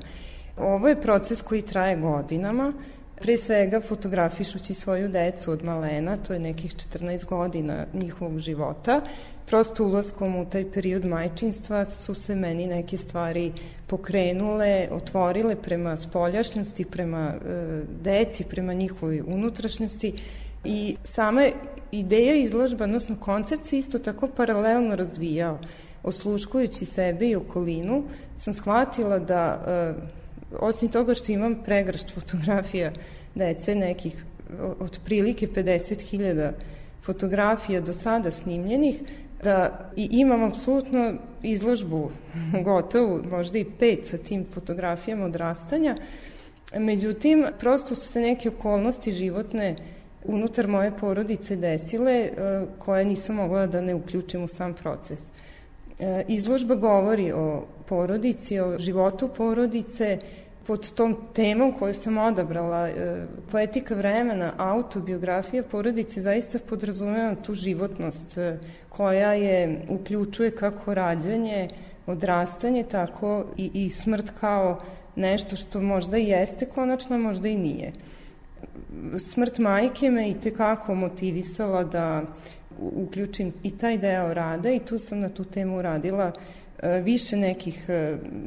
[0.58, 2.74] Ovo je proces koji traje godinama,
[3.22, 9.02] pre svega fotografišući svoju decu od malena, to je nekih 14 godina njihovog života.
[9.46, 13.52] Prosto ulaskom u taj period majčinstva su se meni neke stvari
[13.88, 20.14] pokrenule, otvorile prema spoljašnjosti, prema e, deci, prema njihovoj unutrašnjosti
[20.64, 21.46] i sama
[21.92, 25.60] ideja izložba, odnosno koncept se isto tako paralelno razvijao.
[26.04, 28.04] Osluškujući sebe i okolinu,
[28.38, 30.19] sam shvatila da e,
[30.52, 32.92] osim toga što imam pregršt fotografija
[33.36, 34.24] dece, nekih
[34.80, 36.52] otprilike 50.000
[37.02, 39.02] fotografija do sada snimljenih,
[39.44, 41.14] da i imam apsolutno
[41.44, 42.12] izložbu
[42.66, 45.96] gotovu, možda i pet sa tim fotografijama odrastanja.
[46.78, 49.76] Međutim, prosto su se neke okolnosti životne
[50.24, 52.32] unutar moje porodice desile e,
[52.80, 55.20] koje nisam mogla da ne uključim u sam proces.
[56.00, 60.18] E, Izložba govori o porodici, o životu porodice,
[60.68, 68.38] pod tom temom koju sam odabrala, e, poetika vremena, autobiografija porodice, zaista podrazumevam tu životnost
[68.38, 68.58] e,
[68.90, 71.70] koja je, uključuje kako rađanje,
[72.08, 74.80] odrastanje, tako i, i smrt kao
[75.16, 77.92] nešto što možda i jeste konačno, možda i nije.
[79.18, 82.24] Smrt majke me i tekako motivisala da
[82.82, 86.32] uključim i taj deo rada i tu sam na tu temu radila
[86.80, 87.86] e, više nekih,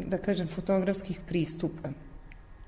[0.07, 1.89] da kažem, fotografskih pristupa.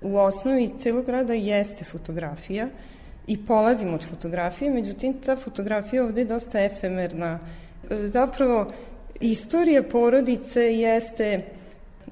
[0.02, 2.68] U osnovi celog rada jeste fotografija
[3.26, 7.38] i polazim od fotografije, međutim ta fotografija ovde je dosta efemerna.
[7.90, 8.70] E, Zapravo,
[9.20, 11.44] istorija porodice jeste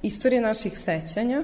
[0.01, 1.43] istorija naših sećanja,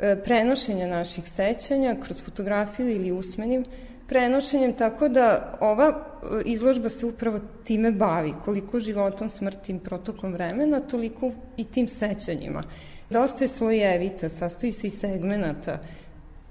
[0.00, 3.64] e, prenošenja naših sećanja kroz fotografiju ili usmenim
[4.12, 10.80] prenošenjem, tako da ova e, izložba se upravo time bavi, koliko životom, smrtim, protokom vremena,
[10.80, 12.62] toliko i tim sećanjima.
[13.10, 15.78] Dosta je slojevita, sastoji se iz segmenata.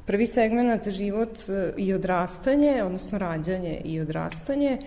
[0.06, 4.78] Prvi segment život e, i odrastanje, odnosno rađanje i odrastanje,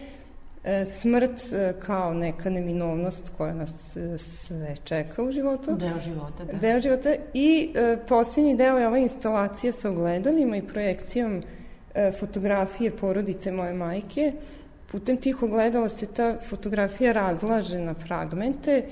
[0.65, 1.41] e, smrt
[1.87, 5.77] kao neka neminovnost koja nas sve čeka u životu.
[5.77, 6.59] Deo života, da.
[6.59, 11.64] Deo života i e, posljednji deo je ova instalacija sa ogledalima i projekcijom e,
[12.21, 14.33] fotografije porodice moje majke.
[14.91, 18.83] Putem tih ogledala se ta fotografija razlaže na fragmente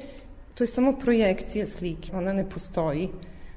[0.55, 3.09] to je samo projekcija slike, ona ne postoji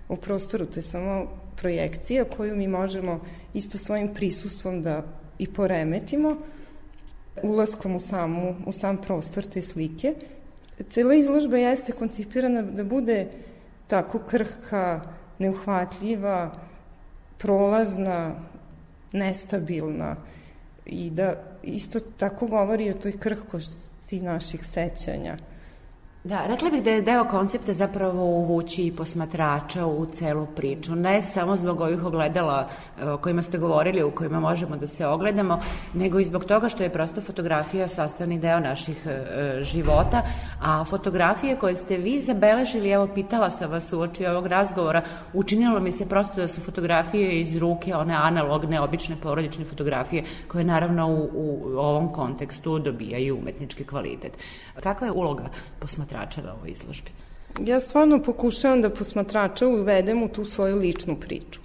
[0.10, 3.20] u prostoru, to je samo projekcija koju mi možemo
[3.54, 5.04] isto svojim prisustvom da
[5.38, 6.38] i poremetimo
[7.44, 10.14] ulaskom u, samu, u sam prostor te slike.
[10.90, 13.28] Cela izložba jeste koncipirana da bude
[13.88, 15.02] tako krhka,
[15.40, 16.52] neuhvatljiva,
[17.38, 18.36] prolazna,
[19.16, 20.16] nestabilna
[20.86, 25.38] i da isto tako govori o toj krhkosti naših sećanja.
[26.26, 31.22] Da, rekla bih da je deo koncepta zapravo uvući i posmatrača u celu priču, ne
[31.22, 32.68] samo zbog ovih ogledala
[33.02, 35.60] e, o kojima ste govorili, u kojima možemo da se ogledamo,
[35.94, 40.22] nego i zbog toga što je prosto fotografija sastavni deo naših e, života,
[40.62, 45.02] a fotografije koje ste vi zabeležili, evo pitala sam vas u oči ovog razgovora,
[45.34, 50.64] učinilo mi se prosto da su fotografije iz ruke, one analogne, obične porodične fotografije, koje
[50.64, 54.32] naravno u, u ovom kontekstu dobijaju umetnički kvalitet.
[54.84, 55.44] Kakva je uloga
[55.80, 56.15] posmatrača?
[56.16, 57.12] Posmatrača na ovoj izložbi?
[57.66, 61.62] Ja stvarno pokušavam da posmatrača uvedem u tu svoju ličnu priču.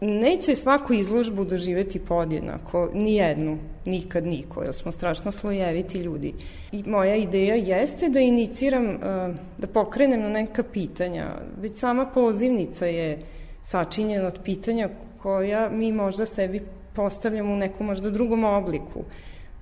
[0.00, 6.34] Neće svaku izložbu doživeti podjednako, ni jednu, nikad niko, jer smo strašno slojeviti ljudi.
[6.72, 11.36] I moja ideja jeste da iniciram, eh, da pokrenem na neka pitanja.
[11.60, 13.18] Već sama pozivnica je
[13.64, 14.88] sačinjena od pitanja
[15.22, 16.60] koja mi možda sebi
[16.94, 19.04] postavljamo u nekom možda drugom obliku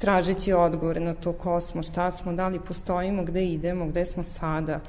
[0.04, 4.22] tražeći odgovore na to ko smo, šta smo, da li postojimo, gde idemo, gde smo
[4.22, 4.80] sada,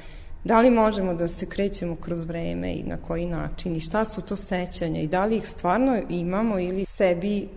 [0.43, 4.21] da li možemo da se krećemo kroz vreme i na koji način i šta su
[4.21, 7.47] to sećanja i da li ih stvarno imamo ili sebi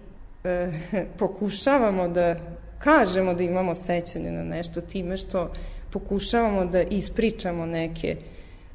[0.44, 0.70] e,
[1.18, 2.36] pokušavamo da
[2.78, 5.51] kažemo da imamo sećanje na nešto time što
[5.90, 8.16] pokušavamo da ispričamo neke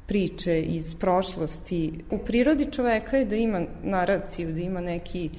[0.06, 1.92] priče iz prošlosti.
[2.10, 5.30] U prirodi čoveka je da ima naraciju, da ima neki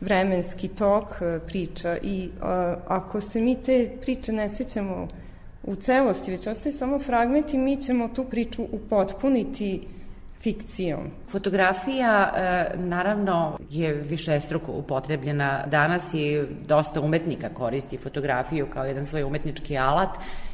[0.00, 5.08] vremenski tok e, priča i a, ako se mi te priče ne sećamo
[5.62, 9.86] u celosti, već ostaje samo fragmenti, mi ćemo tu priču upotpuniti
[10.40, 11.00] fikcijom.
[11.28, 19.06] Fotografija e, naravno je više struko upotrebljena danas i dosta umetnika koristi fotografiju kao jedan
[19.06, 20.10] svoj umetnički alat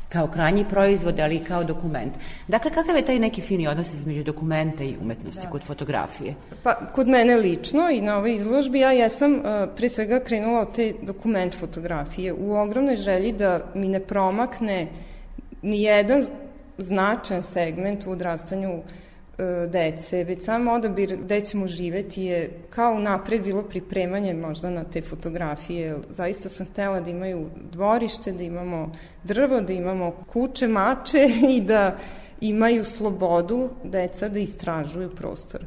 [0.09, 2.12] kao krajnji proizvod, ali i kao dokument.
[2.49, 5.51] Dakle, kakav je taj neki fini odnos između dokumenta i umetnosti da.
[5.51, 6.35] kod fotografije?
[6.62, 9.43] Pa, kod mene lično i na ovoj izložbi ja jesam uh,
[9.77, 14.87] pre svega krenula od te dokument fotografije u ogromnoj želji da mi ne promakne
[15.62, 16.27] ni jedan
[16.78, 18.85] značajan segment u odrastanju uh,
[19.68, 25.02] dece, već sam odabir gde ćemo živeti je kao napred bilo pripremanje možda na te
[25.02, 25.96] fotografije.
[26.10, 28.92] Zaista sam htela da imaju dvorište, da imamo
[29.24, 31.96] drvo, da imamo kuće, mače i da
[32.40, 35.60] imaju slobodu deca da istražuju prostor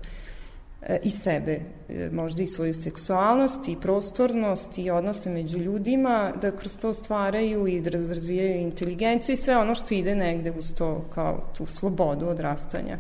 [0.82, 1.60] e, i sebe,
[1.90, 7.68] e, možda i svoju seksualnost i prostornost i odnose među ljudima, da kroz to stvaraju
[7.68, 12.28] i da razvijaju inteligenciju i sve ono što ide negde uz to kao tu slobodu
[12.28, 12.98] odrastanja.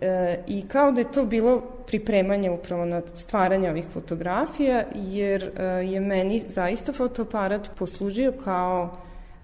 [0.00, 5.64] E, I kao da je to bilo pripremanje upravo na stvaranje ovih fotografija, jer e,
[5.64, 8.92] je meni zaista fotoaparat poslužio kao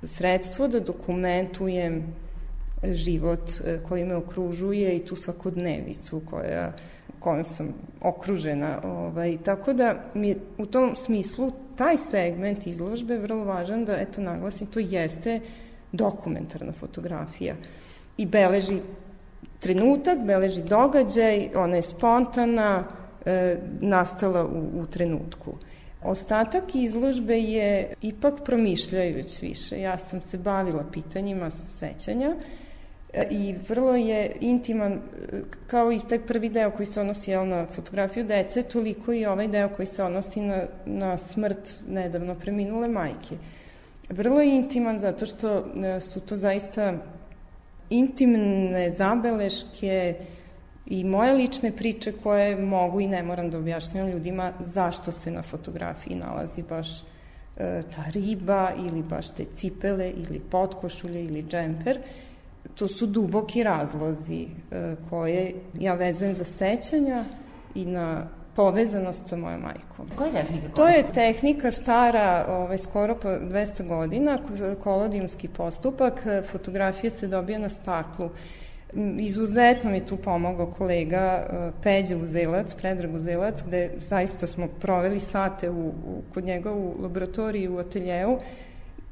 [0.03, 2.15] sredstvo da dokumentujem
[2.85, 6.73] život e, koji me okružuje i tu svakodnevicu koja
[7.21, 8.81] kojom sam okružena.
[8.85, 14.67] Ovaj, tako da mi u tom smislu taj segment izložbe vrlo važan da eto naglasim,
[14.67, 15.41] to jeste
[15.93, 17.55] dokumentarna fotografija
[18.17, 18.81] i beleži
[19.61, 22.85] trenutak, beleži događaj, ona je spontana,
[23.27, 25.53] e, nastala u, u trenutku.
[26.03, 29.81] Ostatak izložbe je ipak promišljajuć više.
[29.81, 32.35] Ja sam se bavila pitanjima sećanja
[33.13, 34.99] e, i vrlo je intiman, e,
[35.67, 39.49] kao i taj prvi deo koji se odnosi jel, na fotografiju dece, toliko i ovaj
[39.49, 43.37] deo koji se odnosi na, na smrt nedavno preminule majke.
[44.11, 46.95] Vrlo je intiman zato što e, su to zaista
[47.91, 50.15] intimne zabeleške
[50.87, 55.43] i moje lične priče koje mogu i ne moram da objašnjam ljudima zašto se na
[55.43, 57.03] fotografiji nalazi baš e,
[57.97, 61.99] ta riba ili baš te cipele ili potkošulje ili džemper.
[62.75, 67.25] To su duboki razlozi e, koje ja vezujem za sećanja
[67.75, 70.09] i na povezanost sa mojom majkom.
[70.17, 70.69] Koja je tehnika?
[70.75, 74.39] To je tehnika stara ovaj, skoro pa 200 godina,
[74.83, 78.31] kolodijumski postupak, fotografija se dobija na staklu.
[79.19, 85.71] Izuzetno mi tu pomogao kolega eh, Peđa Uzelac, Predrag Uzelac, gde zaista smo proveli sate
[85.71, 88.39] u, u, kod njega u laboratoriji u ateljevu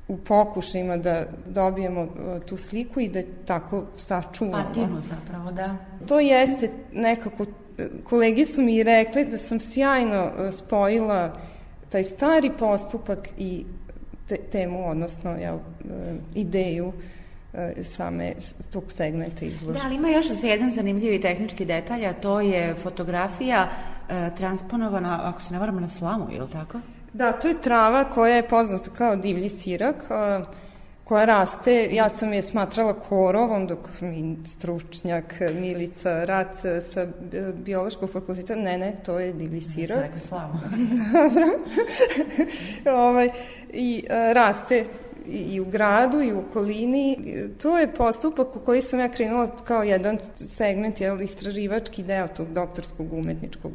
[0.08, 4.64] u pokušajima da dobijemo eh, tu sliku i da tako sačuvamo.
[4.64, 5.76] Patimo zapravo, da.
[6.06, 7.44] To jeste nekako
[8.04, 11.38] kolege su mi rekli da sam sjajno e, spojila
[11.88, 13.64] taj stari postupak i
[14.28, 15.58] te, temu, odnosno ja, e,
[16.34, 16.92] ideju
[17.52, 18.32] e, same
[18.72, 19.78] tog segmenta izložbe.
[19.78, 23.68] Da, ali ima još za jedan zanimljivi tehnički detalj, a to je fotografija
[24.08, 26.78] e, transponovana, ako se ne varamo, na slamu, je li tako?
[27.12, 30.44] Da, to je trava koja je poznata kao divlji sirak, a,
[31.04, 37.08] koja raste, ja sam je smatrala korovom, dok mi stručnjak Milica Rat e, sa e,
[37.54, 40.52] biološkog fakulteta, ne, ne, to je divlji rekla slavu.
[41.12, 41.46] Dobro.
[43.00, 43.28] ovaj,
[43.72, 47.34] I a, raste i i u gradu i u okolini.
[47.62, 52.52] To je postupak u koji sam ja krenula kao jedan segment, jel, istraživački deo tog
[52.52, 53.72] doktorskog umetničkog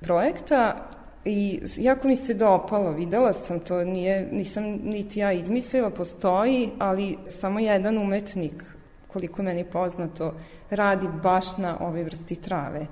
[0.00, 0.88] projekta
[1.24, 7.16] i jako mi se dopalo, videla sam to, nije, nisam niti ja izmislila, postoji, ali
[7.28, 8.64] samo jedan umetnik,
[9.06, 10.34] koliko meni poznato,
[10.70, 12.86] radi baš na ove vrsti trave.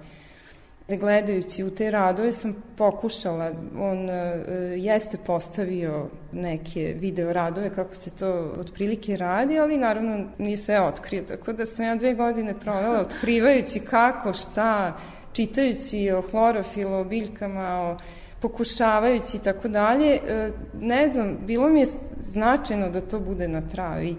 [0.89, 4.45] Gledajući u te radove sam pokušala, on e,
[4.77, 11.23] jeste postavio neke video radove kako se to otprilike radi, ali naravno nije sve otkrio,
[11.23, 14.97] tako da sam ja dve godine provela otkrivajući kako, šta,
[15.33, 17.97] čitajući o hlorofilu, o biljkama, o
[18.41, 20.51] pokušavajući i tako dalje, e,
[20.81, 21.87] ne znam, bilo mi je
[22.23, 24.17] značajno da to bude na travi.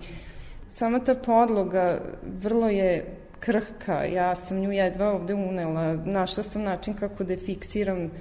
[0.73, 2.01] Sama ta podloga
[2.41, 3.05] vrlo je
[3.39, 8.11] krhka, ja sam nju jedva ovde unela, našla sam način kako da je fiksiram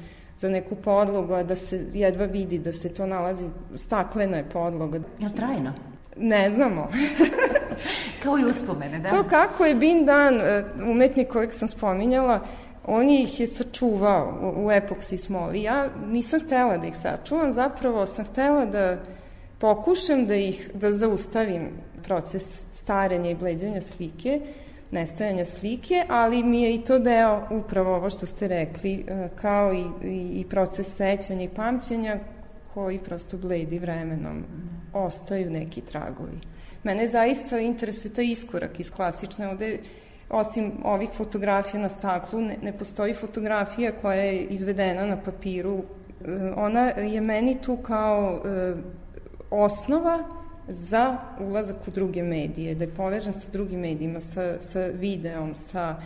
[0.41, 4.99] za neku podlogu, a da se jedva vidi da se to nalazi, staklena je podloga.
[5.19, 5.73] Je li trajno?
[6.17, 6.89] Ne znamo.
[8.23, 9.11] Kao i uspomene, da?
[9.11, 12.41] To kako je Bin Dan, e, umetnik kojeg sam spominjala,
[12.89, 15.63] on je ih je sačuvao u, epoksi smoli.
[15.63, 19.03] Ja nisam htela da ih sačuvam, zapravo sam htela da
[19.59, 21.69] pokušam da ih, da zaustavim
[22.03, 24.41] proces starenja i bleđanja slike,
[24.91, 29.73] nestajanja slike, ali mi je i to deo upravo ovo što ste rekli, e, kao
[29.73, 32.19] i, i, i proces sećanja i pamćenja
[32.75, 34.45] koji prosto bledi vremenom,
[34.93, 36.39] ostaju neki tragovi.
[36.83, 39.79] Mene zaista interesuje taj iskorak iz klasične, ovde
[40.31, 45.79] osim ovih fotografija na staklu, ne, ne postoji fotografija koja je izvedena na papiru.
[45.79, 48.75] E, Ona je meni tu kao e,
[49.51, 50.19] osnova
[50.69, 55.97] za ulazak u druge medije, da je povežan sa drugim medijima, sa, sa videom, sa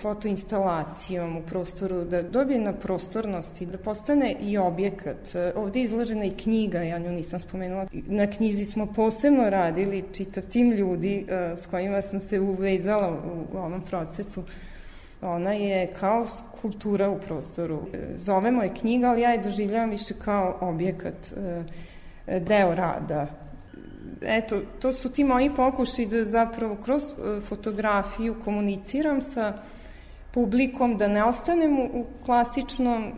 [0.00, 5.36] fotoinstalacijom u prostoru, da dobije na prostornosti, da postane i objekat.
[5.56, 7.86] Ovde je izložena i knjiga, ja nju nisam spomenula.
[7.92, 13.20] Na knjizi smo posebno radili čitav tim ljudi uh, s kojima sam se uvezala
[13.52, 14.42] u, ovom procesu.
[15.22, 16.26] Ona je kao
[16.60, 17.80] kultura u prostoru.
[18.18, 21.64] Zovemo je knjiga, ali ja je doživljavam više kao objekat, uh,
[22.40, 23.41] deo rada
[24.24, 29.52] eto, to su ti moji pokuši da zapravo kroz e, fotografiju komuniciram sa
[30.30, 33.12] publikom, da ne ostanem u, klasičnom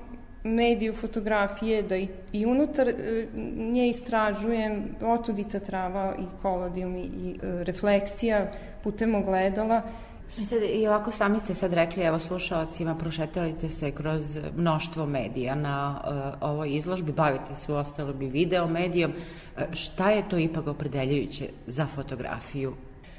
[0.45, 3.27] mediju fotografije, da i, i unutar e,
[3.57, 8.51] nje istražujem otudita trava i kolodijum i, i e, refleksija
[8.83, 9.83] putem ogledala,
[10.39, 15.55] I, sad, I ovako sami ste sad rekli, evo slušalcima, prošetalite se kroz mnoštvo medija
[15.55, 19.13] na uh, ovoj izložbi, bavite se u ostalo bi video medijom.
[19.13, 22.75] Uh, šta je to ipak opredeljujuće za fotografiju?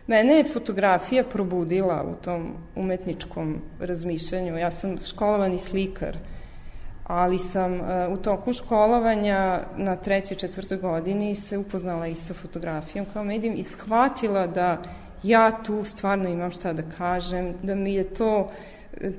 [0.07, 4.57] Mene je fotografija probudila u tom umetničkom razmišljanju.
[4.57, 6.17] Ja sam školovani slikar,
[7.03, 13.05] ali sam uh, u toku školovanja na trećoj, četvrtoj godini se upoznala i sa fotografijom
[13.13, 14.81] kao medijem i shvatila da
[15.27, 18.49] ja tu stvarno imam šta da kažem, da mi je to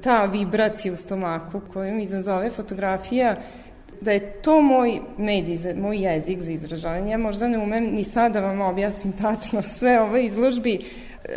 [0.02, 3.36] ta vibracija u stomaku koju mi izazove fotografija,
[4.00, 7.12] da je to moj medij, moj jezik za izražavanje.
[7.12, 10.78] Ja možda ne umem ni sad da vam objasnim tačno sve ove izložbi,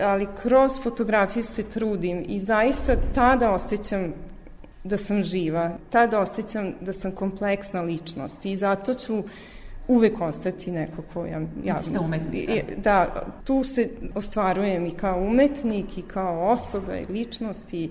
[0.01, 4.13] ali kroz fotografiju se trudim i zaista tada osjećam
[4.83, 9.23] da sam živa, tada osjećam da sam kompleksna ličnost i zato ću
[9.89, 11.41] uvek ostati neko ko ja...
[11.63, 12.81] ja Ste umetnik, da.
[12.83, 13.25] da.
[13.43, 17.89] tu se ostvarujem i kao umetnik i kao osoba i ličnost i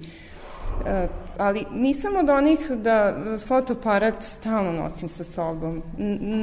[0.79, 3.17] Uh, ali nisam od onih da
[3.47, 5.83] fotoaparat stalno nosim sa sobom.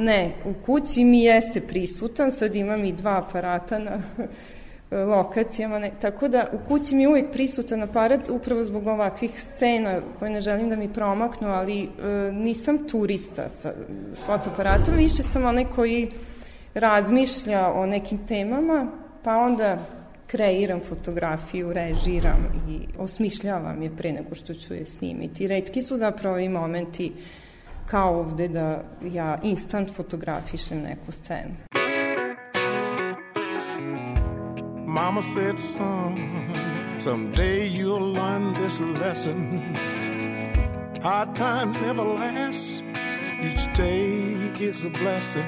[0.04, 4.02] Ne, u kući mi jeste prisutan, sad imam i dva aparata na
[4.90, 10.00] lokacijama, ne, tako da u kući mi je uvek prisutan aparat upravo zbog ovakvih scena
[10.18, 11.88] koje ne želim da mi promaknu, ali e,
[12.32, 13.72] nisam turista sa
[14.26, 16.10] fotoaparatom, više sam onaj koji
[16.74, 18.86] razmišlja o nekim temama,
[19.22, 19.78] pa onda
[20.26, 25.46] kreiram fotografiju, režiram i osmišljavam je pre nego što ću je snimiti.
[25.46, 27.12] Redki su zapravo i momenti
[27.86, 28.82] kao ovde da
[29.12, 31.85] ja instant fotografišem neku scenu.
[34.96, 39.60] Mama said, son, someday you'll learn this lesson.
[41.02, 42.82] Hard times never last,
[43.42, 44.14] each day
[44.58, 45.44] is a blessing.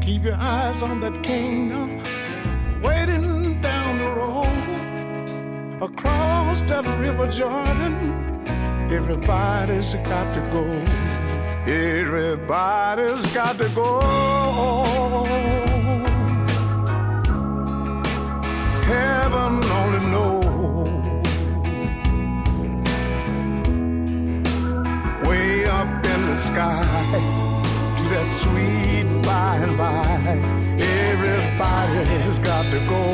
[0.00, 2.00] Keep your eyes on that kingdom,
[2.82, 8.44] waiting down the road across that river Jordan.
[8.92, 10.64] Everybody's got to go.
[11.68, 15.75] Everybody's got to go.
[18.86, 20.88] Heaven only knows.
[25.26, 26.86] Way up in the sky
[27.96, 30.38] to that sweet by and by.
[31.10, 33.06] Everybody's got to go.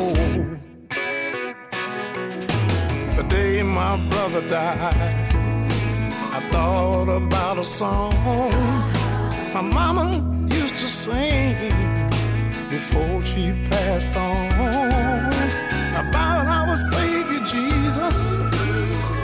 [3.17, 5.33] The day my brother died,
[6.37, 8.13] I thought about a song
[9.53, 10.07] my mama
[10.49, 11.71] used to sing
[12.69, 14.92] before she passed on
[16.73, 18.17] our Savior Jesus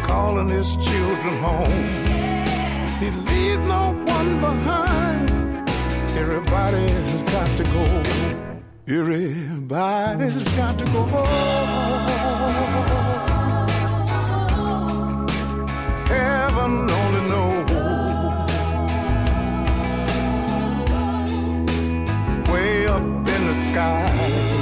[0.03, 1.83] calling his children home.
[2.99, 5.31] He leave no one behind.
[6.11, 7.85] Everybody's got to go.
[8.87, 11.03] Everybody's got to go.
[16.13, 17.69] Heaven only knows.
[22.51, 23.01] Way up
[23.35, 24.58] in the sky,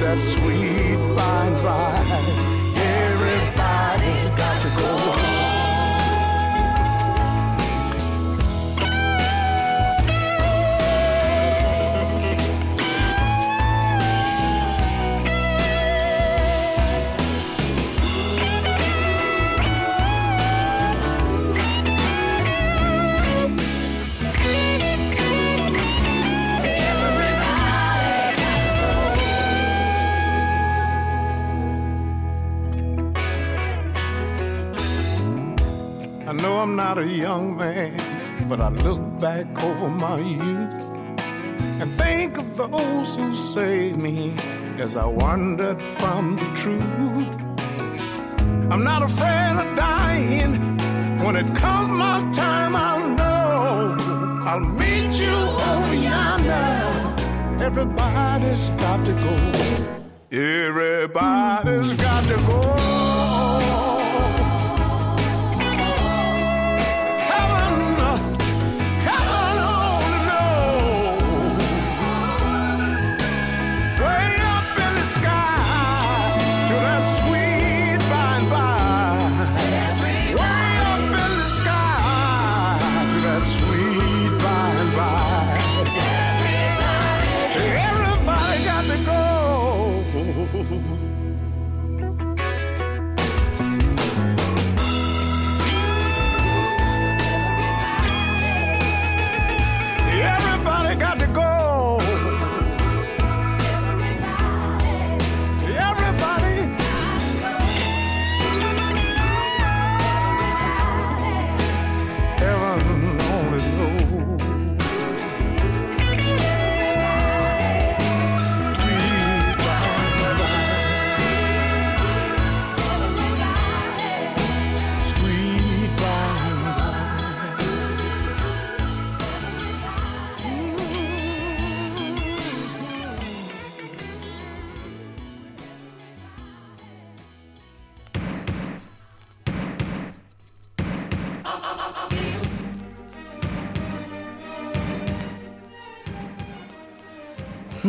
[0.00, 2.49] that sweet by and by.
[36.94, 37.94] Not a young man,
[38.48, 41.20] but I look back over my youth
[41.80, 44.34] and think of those who saved me
[44.76, 47.32] as I wandered from the truth.
[48.72, 50.52] I'm not afraid of dying.
[51.24, 53.96] When it comes my time, I'll know
[54.50, 55.38] I'll meet you
[55.70, 57.64] over yonder.
[57.68, 59.34] Everybody's got to go.
[60.32, 62.99] Everybody's got to go.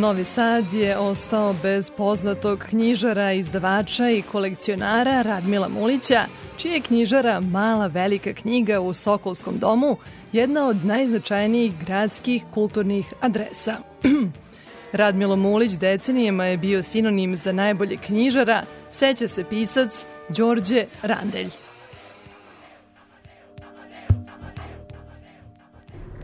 [0.02, 6.24] Novi Sad je ostao bez poznatog knjižara, izdavača i kolekcionara Radmila Mulića,
[6.56, 9.96] čija je knjižara Mala velika knjiga u Sokolskom domu
[10.32, 13.76] jedna od najznačajnijih gradskih kulturnih adresa.
[14.92, 21.50] Radmilo Mulić decenijama je bio sinonim za najbolje knjižara, seća se pisac Đorđe Randelj.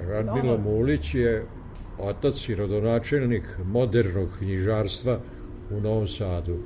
[0.08, 1.57] Radmilo Mulić je
[1.98, 5.20] otac i rodonačelnik modernog knjižarstva
[5.70, 6.58] u Novom Sadu.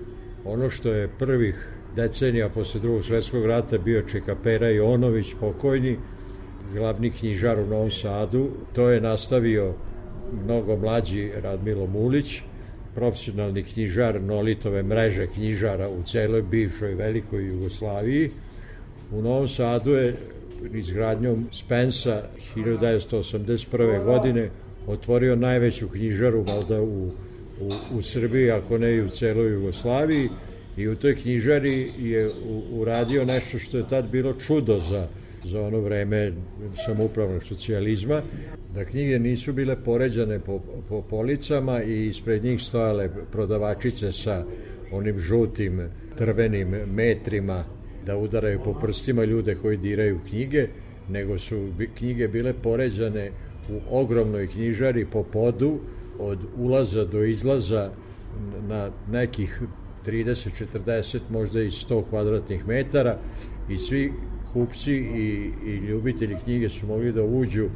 [0.44, 5.98] Ono što je prvih decenija posle drugog svetskog rata bio Čekapera Jonović, pokojni,
[6.72, 9.74] glavni knjižar u Novom Sadu, to je nastavio
[10.44, 12.42] mnogo mlađi Radmilo Mulić,
[12.94, 18.30] profesionalni knjižar Nolitove mreže knjižara u celoj bivšoj velikoj Jugoslaviji.
[19.12, 20.16] U Novom Sadu je
[20.74, 22.22] izgradnjom Spensa
[22.56, 24.04] 1981.
[24.04, 24.50] godine
[24.86, 27.10] otvorio najveću knjižaru valjda u,
[27.60, 30.28] u, u Srbiji, ako ne i u celoj Jugoslaviji.
[30.76, 35.08] I u toj knjižari je u, uradio nešto što je tad bilo čudo za
[35.44, 36.32] za ono vreme
[36.86, 38.22] samoupravnog socijalizma,
[38.74, 44.44] da knjige nisu bile poređane po, po policama i ispred njih stojale prodavačice sa
[44.92, 45.88] onim žutim
[46.18, 47.64] trvenim metrima
[48.06, 50.66] da udaraju po prstima ljude koji diraju knjige,
[51.08, 51.68] nego su
[51.98, 53.30] knjige bile poređane
[53.70, 55.78] u ogromnoj knjižari po podu
[56.18, 57.90] od ulaza do izlaza
[58.68, 59.62] na nekih
[60.06, 63.18] 30, 40, možda i 100 kvadratnih metara
[63.68, 64.12] i svi
[64.52, 67.68] kupci i, i ljubitelji knjige su mogli da uđu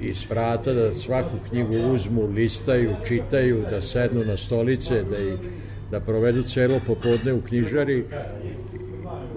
[0.00, 5.36] iz vrata, da svaku knjigu uzmu, listaju, čitaju, da sednu na stolice, da, i,
[5.90, 8.04] da provedu celo popodne u knjižari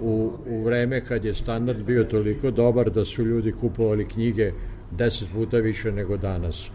[0.01, 4.51] u, u vreme kad je standard bio toliko dobar da su ljudi kupovali knjige
[4.91, 6.69] deset puta više nego danas.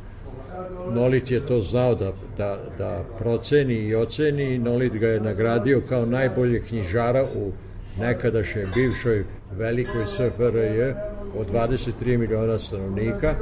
[0.91, 5.83] Nolit je to znao da, da, da proceni i oceni i Nolit ga je nagradio
[5.89, 7.53] kao najbolje knjižara u
[8.01, 10.93] nekadašnjoj bivšoj velikoj SFRJ
[11.37, 13.35] od 23 miliona stanovnika.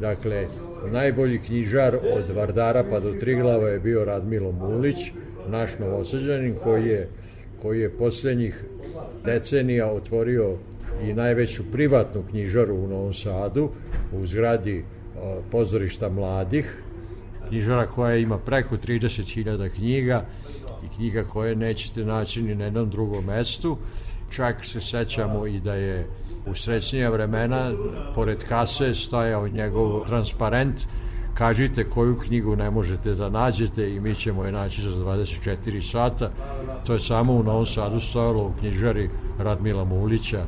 [0.00, 0.46] Dakle,
[0.92, 4.96] najbolji knjižar od Vardara pa do Triglava je bio Radmilo Mulić,
[5.48, 7.08] naš novosađanin koji je,
[7.62, 8.64] koji je poslednjih
[9.24, 10.56] decenija otvorio
[11.10, 13.70] i najveću privatnu knjižaru u Novom Sadu
[14.12, 14.84] u zgradi
[15.50, 16.82] pozorišta mladih,
[17.48, 20.24] knjižara koja ima preko 30.000 knjiga
[20.84, 23.76] i knjiga koje nećete naći ni na jednom drugom mestu.
[24.30, 26.06] Čak se sećamo i da je
[26.46, 27.72] u srećnija vremena
[28.14, 30.76] pored kase stajao njegov transparent
[31.34, 36.30] kažite koju knjigu ne možete da nađete i mi ćemo je naći za 24 sata.
[36.86, 40.44] To je samo u Novom Sadu stojalo u knjižari Radmila Mulića.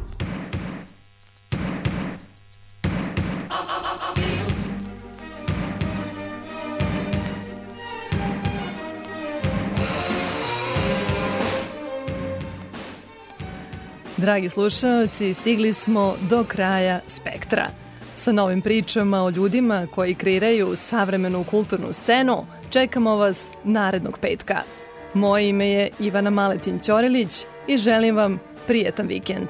[14.16, 17.68] Dragi slušalci, stigli smo do kraja spektra.
[18.16, 24.62] Sa novim pričama o ljudima koji kreiraju savremenu kulturnu scenu, čekamo vas narednog petka.
[25.14, 29.48] Moje ime je Ivana Maletin Ćorilić i želim vam prijetan vikend.